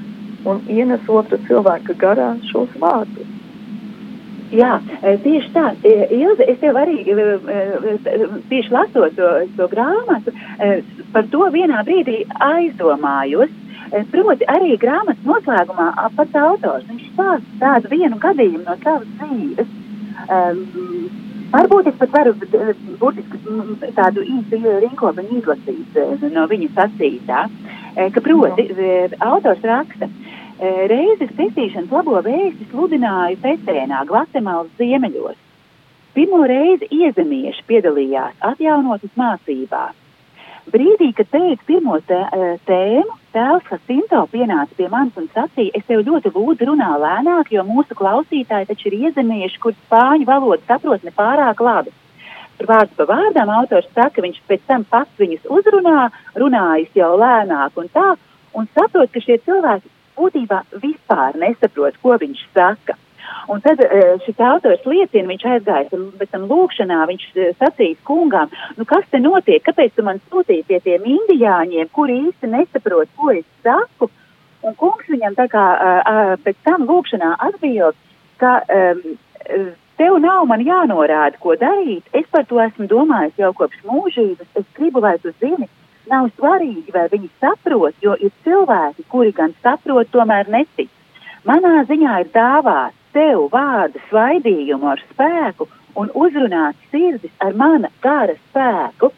un 0.45 0.63
ienes 0.69 1.06
otru 1.10 1.39
cilvēku 1.47 1.97
garā 2.01 2.34
šos 2.49 2.73
vārdus. 2.82 3.38
Jā, 4.51 4.82
e, 4.99 5.15
tieši 5.23 5.49
tā. 5.56 5.69
E, 5.88 6.08
Ilze, 6.17 6.43
es 6.51 6.60
tev 6.60 6.75
arī 6.80 6.97
e, 7.08 7.27
tieši 8.51 8.73
lasot 8.73 9.15
to, 9.15 9.30
to 9.56 9.67
grāmatu, 9.71 10.34
par 11.13 11.27
to 11.32 11.47
vienā 11.56 11.84
brīdī 11.88 12.23
aizdomājos. 12.51 13.54
Proti, 14.12 14.45
arī 14.47 14.77
grāmatas 14.80 15.25
noslēgumā 15.27 15.89
pats 16.15 16.36
autors 16.39 16.86
stāsta 17.10 17.58
tādu 17.60 17.89
vienu 17.91 18.19
gadījumu 18.23 18.62
no 18.63 18.75
savas 18.84 19.10
dzīves. 19.19 19.73
Um, 20.32 20.62
varbūt 21.51 21.89
es 21.91 21.97
pat 21.99 22.13
varu 22.15 22.32
burtiski 23.01 23.91
tādu 23.97 24.23
īstu 24.23 24.62
rinkopiņu 24.86 25.41
izlasīt 25.41 25.99
no 26.32 26.45
viņa 26.47 26.69
sacītā, 26.77 27.41
ka 28.15 28.23
proti, 28.23 28.69
autors 29.27 29.67
raksta, 29.67 30.08
Reizes 30.62 31.32
pestīšanas 31.34 31.89
labo 31.89 32.19
vēsti 32.21 32.67
sludināja 32.69 33.34
Pecēnā, 33.41 34.04
Gvatemalas 34.06 34.69
ziemeļos. 34.78 35.38
Pirmo 36.13 36.43
reizi 36.45 36.86
iezemieši 36.93 37.63
piedalījās 37.65 38.36
atjaunotas 38.45 39.10
mācībās. 39.17 39.95
Brīdī, 40.69 41.08
kad 41.17 41.32
teicu 41.34 41.65
pirmo 41.65 41.95
tē, 42.06 42.19
tēmu, 42.67 43.15
tēvs 43.34 43.71
Hasinto 43.71 44.19
pienāca 44.30 44.78
pie 44.78 44.89
manis 44.91 45.17
un 45.17 45.26
sacīja, 45.34 45.71
es 45.80 45.88
tev 45.88 46.04
ļoti 46.06 46.30
lūdzu 46.36 46.67
runā 46.69 46.91
lēnāk, 47.02 47.50
jo 47.56 47.63
mūsu 47.65 47.97
klausītāji 47.97 48.69
taču 48.69 48.91
ir 48.91 48.97
iezemieši, 49.08 49.58
kur 49.63 49.74
spāņu 49.88 50.28
valodu 50.30 50.62
saprot 50.67 51.02
ne 51.08 51.13
pārāk 51.15 51.63
labi. 51.65 51.95
Tur 52.60 52.69
vārds 52.69 52.93
pa 53.00 53.08
vārdām 53.10 53.50
autors 53.56 53.89
saka, 53.95 54.21
viņš 54.21 54.38
pēc 54.45 54.69
tam 54.69 54.86
pats 54.86 55.17
viņus 55.17 55.50
uzrunā, 55.58 56.12
runājis 56.38 56.93
jau 57.02 57.15
lēnāk 57.17 57.82
un 57.82 57.89
tā, 57.89 58.13
un 58.54 58.69
saprot, 58.78 59.10
ka 59.10 59.26
šie 59.26 59.39
cilvēki 59.41 59.89
būtībā 60.17 60.63
vispār 60.84 61.39
nesaprot, 61.39 61.97
ko 62.04 62.17
viņš 62.21 62.43
saka. 62.56 62.97
Un 63.52 63.62
tad 63.63 63.80
e, 63.84 64.00
šis 64.26 64.39
autors 64.43 64.84
liecina, 64.86 65.30
viņš 65.30 65.45
aizgāja 65.54 66.00
pēc 66.19 66.32
tam 66.34 66.47
lūkšanā, 66.50 67.00
viņš 67.10 67.26
e, 67.36 67.50
sacīs 67.60 68.00
kungām, 68.08 68.52
nu 68.78 68.88
kas 68.89 69.06
te 69.12 69.21
notiek, 69.21 69.63
kāpēc 69.65 69.95
tu 69.95 70.06
man 70.06 70.21
sūtīji 70.30 70.65
pie 70.67 70.82
tiem 70.84 71.06
indiāņiem, 71.15 71.89
kuri 71.95 72.19
īsti 72.28 72.52
nesaprot, 72.52 73.12
ko 73.17 73.32
es 73.36 73.45
saku. 73.65 74.12
Un 74.62 74.76
kungs 74.78 75.08
viņam 75.10 75.34
tā 75.39 75.47
kā 75.50 75.65
pēc 76.45 76.58
tam 76.67 76.84
lūkšanā 76.86 77.32
atbild, 77.47 77.97
ka 78.38 78.60
um, 78.62 79.00
tev 79.97 80.17
nav 80.21 80.45
man 80.50 80.62
jānorāda, 80.65 81.39
ko 81.41 81.56
darīt, 81.58 82.06
es 82.17 82.28
par 82.34 82.45
to 82.50 82.62
esmu 82.62 82.86
domājis 82.89 83.41
jau 83.41 83.52
kopš 83.58 83.82
mūžības, 83.89 84.50
es 84.62 84.67
gribu, 84.78 85.02
lai 85.02 85.15
tu 85.24 85.34
zini, 85.41 85.65
nav 86.09 86.29
svarīgi, 86.37 86.89
vai 86.93 87.07
viņi 87.11 87.29
saprot, 87.41 87.95
jo 88.01 88.15
ir 88.19 88.31
cilvēki, 88.45 89.05
kuri 89.11 89.31
gan 89.35 89.53
saprot, 89.61 90.09
tomēr 90.13 90.49
netic. 90.49 90.89
Manā 91.45 91.83
ziņā 91.89 92.17
ir 92.21 92.31
dāvāts 92.33 92.97
tev 93.13 93.47
vārdu 93.53 94.01
svaidījumu 94.09 94.91
ar 94.93 95.01
spēku 95.11 95.67
un 95.99 96.11
uzrunāt 96.15 96.77
sirdis 96.91 97.33
ar 97.43 97.57
mana 97.57 97.89
gara 98.03 98.37
spēku. 98.49 99.11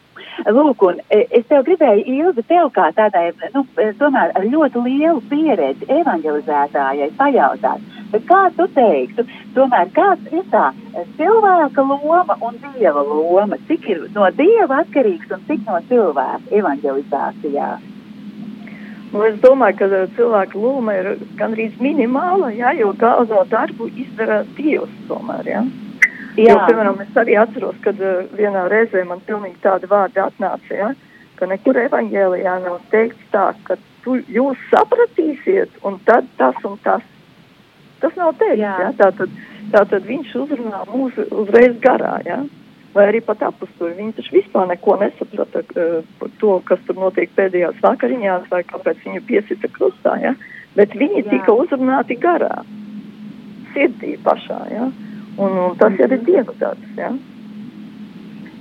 Lūk, 0.49 0.83
un 0.87 0.99
e, 1.13 1.23
es 1.37 1.45
tev 1.49 1.63
gribēju, 1.67 2.03
Ilzi, 2.09 2.43
tev 2.49 2.71
kā 2.75 2.89
tādai, 2.97 3.29
nu, 3.53 3.63
tomēr 3.99 4.33
ar 4.33 4.47
ļoti 4.49 4.81
lielu 4.87 5.21
pieredzi 5.29 5.87
evanģelizētājai 5.93 7.11
pajautāt, 7.19 7.85
bet 8.11 8.25
kā 8.29 8.41
tu 8.57 8.67
teiktu, 8.75 9.25
tomēr 9.55 9.91
kāds 9.95 10.33
ir 10.33 10.43
tā 10.51 10.71
cilvēka 11.19 11.85
loma 11.85 12.37
un 12.41 12.59
dieva 12.65 13.05
loma, 13.07 13.59
cik 13.69 13.89
ir 13.93 14.05
no 14.15 14.29
dieva 14.37 14.81
atkarīgs 14.83 15.31
un 15.31 15.47
cik 15.47 15.65
no 15.69 15.79
cilvēka 15.89 16.53
evanģelizācijā? 16.59 17.71
Nu, 19.13 19.21
es 19.27 19.35
domāju, 19.43 19.77
ka 19.77 19.87
e, 19.93 20.05
cilvēka 20.17 20.57
loma 20.57 20.97
ir 20.97 21.11
gandrīz 21.37 21.77
minimāla, 21.77 22.49
jā, 22.57 22.73
jo 22.79 22.89
galveno 22.97 23.45
darbu 23.51 23.91
izdara 23.93 24.41
Dievs 24.57 24.95
tomēr, 25.05 25.49
jā. 25.53 25.65
Jā. 26.33 26.53
Jo, 26.55 26.61
piemēram, 26.65 27.01
es 27.03 27.17
arī 27.19 27.35
atceros, 27.37 27.75
kad 27.85 27.99
uh, 28.01 28.23
vienā 28.33 28.65
reizē 28.71 29.03
man 29.05 29.21
pilnīgi 29.27 29.59
tāda 29.61 29.89
vārda 29.89 30.29
atnāca, 30.31 30.71
ja, 30.73 30.89
ka 31.37 31.49
nekur 31.49 31.77
evaņģēlijā 31.83 32.55
nav 32.63 32.79
teikts 32.89 33.27
tā, 33.33 33.51
ka 33.67 33.77
tu, 34.05 34.17
jūs 34.33 34.57
sapratīsiet, 34.71 35.75
un 35.85 35.99
tad 36.07 36.29
tas 36.39 36.57
un 36.65 36.79
tas. 36.85 37.05
Tas 38.01 38.17
nav 38.17 38.33
teikts, 38.41 38.63
jā. 38.63 38.73
Ja, 38.81 38.89
tātad, 38.97 39.37
tātad 39.75 40.09
viņš 40.09 40.33
uzrunā 40.41 40.81
mūsu 40.89 41.27
uzreiz 41.43 41.77
garā, 41.85 42.17
ja. 42.25 42.41
vai 42.97 43.07
arī 43.11 43.21
pat 43.25 43.45
apstuļi. 43.45 43.93
Viņi 44.01 44.17
taču 44.17 44.37
vispār 44.39 44.67
neko 44.73 44.97
nesaprata 45.05 45.61
uh, 45.69 45.95
par 46.17 46.33
to, 46.41 46.57
kas 46.65 46.81
tur 46.89 46.97
notiek 46.97 47.29
pēdējās 47.37 47.77
vakariņās, 47.85 48.49
vai 48.49 48.65
kāpēc 48.73 49.05
viņu 49.05 49.23
piesita 49.29 49.69
krustā. 49.77 50.17
Ja? 50.25 50.33
Bet 50.73 50.97
viņi 50.97 51.21
Jā. 51.21 51.29
tika 51.29 51.53
uzrunāti 51.61 52.17
garā, 52.17 52.63
sirdī 53.77 54.17
pašā. 54.25 54.61
Ja? 54.73 54.89
Un, 55.37 55.55
un 55.57 55.77
tas 55.79 55.95
jau 55.97 56.09
ir 56.09 56.25
Dieva 56.27 56.53
darbs. 56.59 56.89
Ja? 56.97 57.13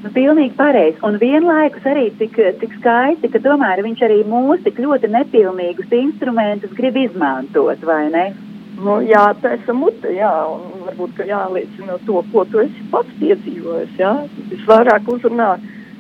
Nu, 0.03 0.11
pilnīgi 0.11 0.57
pareizi. 0.59 0.99
Un 1.07 1.19
vienlaikus 1.23 1.85
arī 1.87 2.09
tik, 2.19 2.39
tik 2.63 2.73
skaisti, 2.81 3.31
ka 3.31 3.43
tomēr 3.45 3.85
viņš 3.85 4.07
arī 4.07 4.23
mūsu 4.27 4.65
tik 4.65 4.81
ļoti 4.83 5.13
nepilnīgus 5.13 5.93
instrumentus 5.99 6.73
grib 6.79 6.99
izmantot, 6.99 7.85
vai 7.87 8.07
ne? 8.15 8.25
Nu, 8.83 8.97
jā, 9.05 9.29
tā 9.43 9.53
ir 9.59 9.77
mute, 9.77 10.11
jā, 10.17 10.33
un 10.49 10.87
varbūt 10.89 11.21
jāliecina 11.29 12.01
to, 12.07 12.23
ko 12.33 12.43
tu 12.51 12.65
esi 12.65 12.89
pats 12.91 13.13
piedzīvojis. 13.21 13.95
Jā. 14.01 14.17
Visvairāk 14.51 15.07
uzrunā 15.13 15.53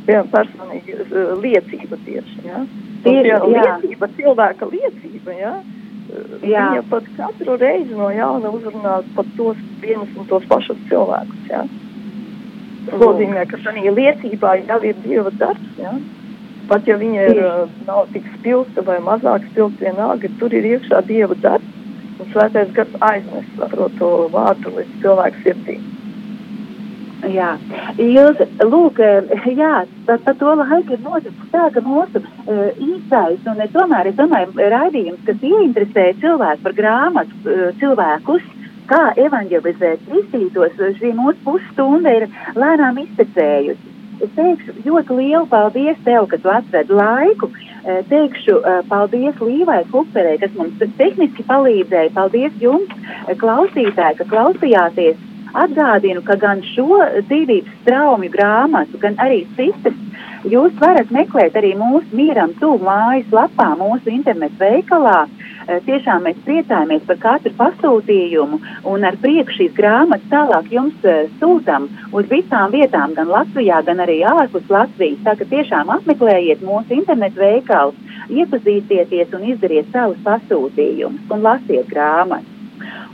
piemēram, 0.07 0.31
personīgi 0.33 0.97
uh, 0.99 1.35
liecība 1.43 1.99
tieši. 2.07 2.41
Jā. 2.49 2.65
Tieši, 3.05 3.31
jā, 3.31 3.39
liecība, 3.47 4.09
cilvēka 4.17 4.69
liecība, 4.73 5.37
jā. 5.39 5.55
Jā. 6.43 6.65
Viņa 6.69 6.83
pat 6.91 7.07
katru 7.17 7.57
reizi 7.61 7.95
no 7.97 8.11
jauna 8.13 8.51
uzrunā 8.53 8.99
pat 9.17 9.29
tos 9.39 9.61
vienus 9.81 10.11
un 10.19 10.29
tos 10.29 10.45
pašus 10.51 10.81
cilvēkus, 10.91 11.45
jā. 11.49 11.63
Tas 12.89 12.99
nozīmē, 13.01 13.45
ka 13.49 13.61
šajā 13.63 13.95
liecībā 13.97 14.57
jau 14.67 14.81
ir 14.89 14.99
Dieva 15.05 15.33
darbs, 15.41 15.71
jā. 15.79 15.93
Pat 16.69 16.89
ja 16.89 16.97
viņa 16.99 17.29
ir, 17.31 17.41
nav 17.87 18.11
tik 18.13 18.27
spilgta 18.39 18.85
vai 18.87 18.99
mazāk 19.05 19.47
spilgta 19.51 19.89
vienalga, 19.89 20.31
tur 20.41 20.55
ir 20.55 20.69
iekšā 20.75 21.03
Dieva 21.09 21.39
darbs 21.45 22.21
un 22.21 22.29
svētais 22.35 22.71
gars 22.77 23.01
aiznes 23.09 23.49
to 23.99 24.13
vārdu 24.35 24.77
līdz 24.77 25.01
cilvēku 25.03 25.45
sirdī. 25.47 25.79
Jā, 27.31 27.53
Ilze, 28.03 28.49
lūk, 28.67 28.99
eh, 28.99 29.45
jā, 29.55 29.85
par, 30.07 30.19
par 30.25 30.35
to 30.41 30.55
laiku 30.59 30.97
ir 30.97 31.05
noticis 31.05 31.53
tā, 31.53 31.69
ka 31.71 31.83
mūsu 31.87 32.19
uh, 32.19 32.73
īstais, 32.83 33.45
un 33.47 33.63
es 33.63 33.71
tomēr, 33.71 34.11
es 34.11 34.17
domāju, 34.19 34.51
raidījums, 34.59 35.23
kas 35.29 35.45
ieinteresē 35.47 36.09
cilvēku 36.19 36.67
par 36.67 36.75
grāmatu, 36.81 37.39
uh, 37.47 37.71
cilvēkus, 37.79 38.43
kā 38.91 39.15
evanģelizēt 39.23 40.03
kristītos, 40.09 40.75
šī 40.99 41.15
mūsu 41.15 41.39
pusstunda 41.47 42.17
ir 42.19 42.29
lēnām 42.59 42.99
iztecējusi. 43.05 43.95
Es 44.23 44.35
teikšu 44.35 44.75
ļoti 44.83 45.19
lielu 45.23 45.47
paldies 45.51 46.03
tev, 46.03 46.27
ka 46.31 46.39
tu 46.43 46.51
atradi 46.51 46.95
laiku. 46.95 47.49
Teikšu 47.83 48.61
paldies 48.87 49.41
Līvai 49.43 49.81
Kuperei, 49.91 50.37
kas 50.39 50.53
mums 50.55 50.79
tehniski 50.79 51.43
palīdzēja. 51.49 52.13
Paldies 52.15 52.55
jums, 52.63 52.93
klausītāji, 53.41 54.21
ka 54.21 54.29
klausījāties 54.31 55.19
Atgādinu, 55.53 56.23
ka 56.25 56.39
gan 56.41 56.63
šo 56.73 57.03
dzīvības 57.29 57.85
traumu 57.85 58.31
grāmatu, 58.33 58.97
gan 59.03 59.19
arī 59.21 59.43
citas 59.59 59.99
jūs 60.49 60.75
varat 60.81 61.11
meklēt 61.13 61.57
arī 61.59 61.75
mūsu 61.79 62.17
mieram 62.17 62.55
tuvu 62.61 62.81
mājas 62.87 63.29
lapā, 63.35 63.73
mūsu 63.79 64.11
internetu 64.11 64.59
veikalā. 64.59 65.27
Eh, 65.63 65.79
tiešām 65.87 66.25
mēs 66.27 66.39
priecājamies 66.47 67.05
par 67.07 67.19
katru 67.23 67.53
pasūtījumu 67.59 68.59
un 68.91 69.05
ar 69.07 69.19
prieku 69.23 69.55
šīs 69.55 69.75
grāmatas 69.77 70.27
tālāk 70.33 70.73
jums 70.75 71.05
uh, 71.07 71.29
sūtam 71.39 71.87
uz 72.11 72.27
visām 72.33 72.73
vietām, 72.73 73.15
gan 73.15 73.31
Latvijā, 73.31 73.79
gan 73.87 74.03
arī 74.03 74.23
ārpus 74.27 74.67
Latvijas. 74.73 75.21
Tā 75.23 75.37
ka 75.39 75.47
tiešām 75.53 75.93
apmeklējiet 75.95 76.65
mūsu 76.67 76.97
internetu 76.97 77.45
veikalu, 77.45 77.95
iepazīstieties 78.33 79.37
un 79.39 79.47
izdariet 79.53 79.93
savus 79.95 80.19
pasūtījumus 80.27 81.31
un 81.31 81.47
lasiet 81.47 81.87
grāmatas. 81.93 82.49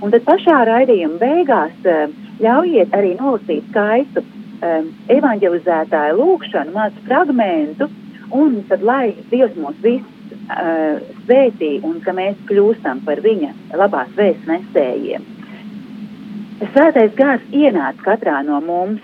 Un 0.00 0.14
tad 0.14 0.24
pašā 0.24 0.62
raidījuma 0.70 1.20
beigās 1.20 1.84
uh, 1.84 2.08
ļaujiet 2.42 2.94
arī 2.94 3.14
nolasīt 3.18 3.66
skaistu 3.72 4.22
um, 4.22 4.92
evanģelizētāju 5.10 6.18
lūgšanu, 6.20 6.74
mazu 6.76 7.02
fragmentu, 7.08 7.88
un 8.34 8.60
tad 8.68 8.84
lai 8.86 9.16
Dievs 9.32 9.56
mūs 9.58 9.78
visus 9.82 10.38
uh, 10.52 11.00
svētī 11.24 11.78
un 11.86 11.98
ka 12.04 12.14
mēs 12.16 12.38
kļūstam 12.50 13.02
par 13.06 13.22
viņa 13.24 13.52
labās 13.80 14.14
vēsts 14.18 14.48
nesējiem. 14.50 15.26
Svētais 16.72 17.14
gars 17.18 17.44
ienāca 17.54 18.02
katrā 18.02 18.40
no 18.46 18.58
mums, 18.62 19.02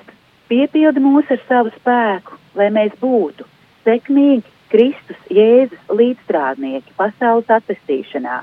piepilda 0.51 1.03
mūs 1.03 1.31
ar 1.31 1.43
savu 1.49 1.71
spēku, 1.77 2.39
lai 2.59 2.71
mēs 2.75 2.95
būtu 3.03 3.47
sekmīgi 3.87 4.51
Kristus 4.73 5.21
Jēzus 5.31 5.95
līdzstrādnieki 5.95 6.97
pasaules 6.99 7.51
attīstīšanā. 7.53 8.41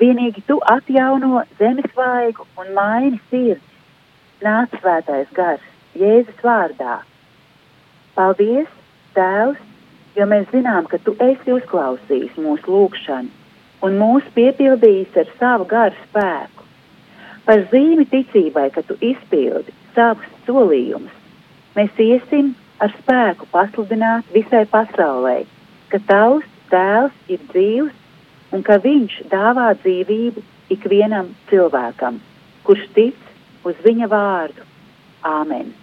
Vienīgi 0.00 0.44
tu 0.46 0.58
atjauno 0.68 1.42
zemes 1.58 1.88
vaigu 1.96 2.44
un 2.60 2.72
maini 2.76 3.20
sirdi 3.30 3.69
nāc 4.44 4.74
svētais 4.80 5.28
gars 5.36 5.64
Jēzus 5.98 6.44
vārdā. 6.44 7.00
Paldies, 8.14 8.68
Tēvs, 9.16 9.60
jo 10.16 10.26
mēs 10.30 10.46
zinām, 10.52 10.86
ka 10.86 11.00
Tu 11.04 11.14
esi 11.24 11.54
uzklausījis 11.56 12.38
mūsu 12.38 12.70
lūgšanu 12.70 13.38
un 13.86 13.96
mūs 14.00 14.26
piepildījis 14.36 15.16
ar 15.22 15.30
savu 15.38 15.66
garu 15.70 15.96
spēku. 16.06 16.66
Par 17.46 17.64
zīmi 17.72 18.06
ticībai, 18.10 18.68
ka 18.74 18.84
Tu 18.86 18.96
izpildi 19.12 19.74
savus 19.96 20.28
solījumus, 20.46 21.16
mēs 21.76 22.02
iesim 22.04 22.52
ar 22.80 22.92
spēku 22.98 23.48
pasludināt 23.52 24.28
visai 24.34 24.66
pasaulē, 24.70 25.40
ka 25.90 26.02
Tavs 26.10 26.46
Tēvs 26.70 27.32
ir 27.32 27.40
dzīvs 27.50 28.54
un 28.54 28.62
ka 28.66 28.78
Viņš 28.84 29.16
dāvā 29.32 29.72
dzīvību 29.80 30.44
ikvienam 30.70 31.32
cilvēkam, 31.50 32.20
kurš 32.66 32.86
tic 32.94 33.29
uz 33.64 33.78
viņa 33.84 34.08
vārdu. 34.10 34.66
Āmen! 35.26 35.74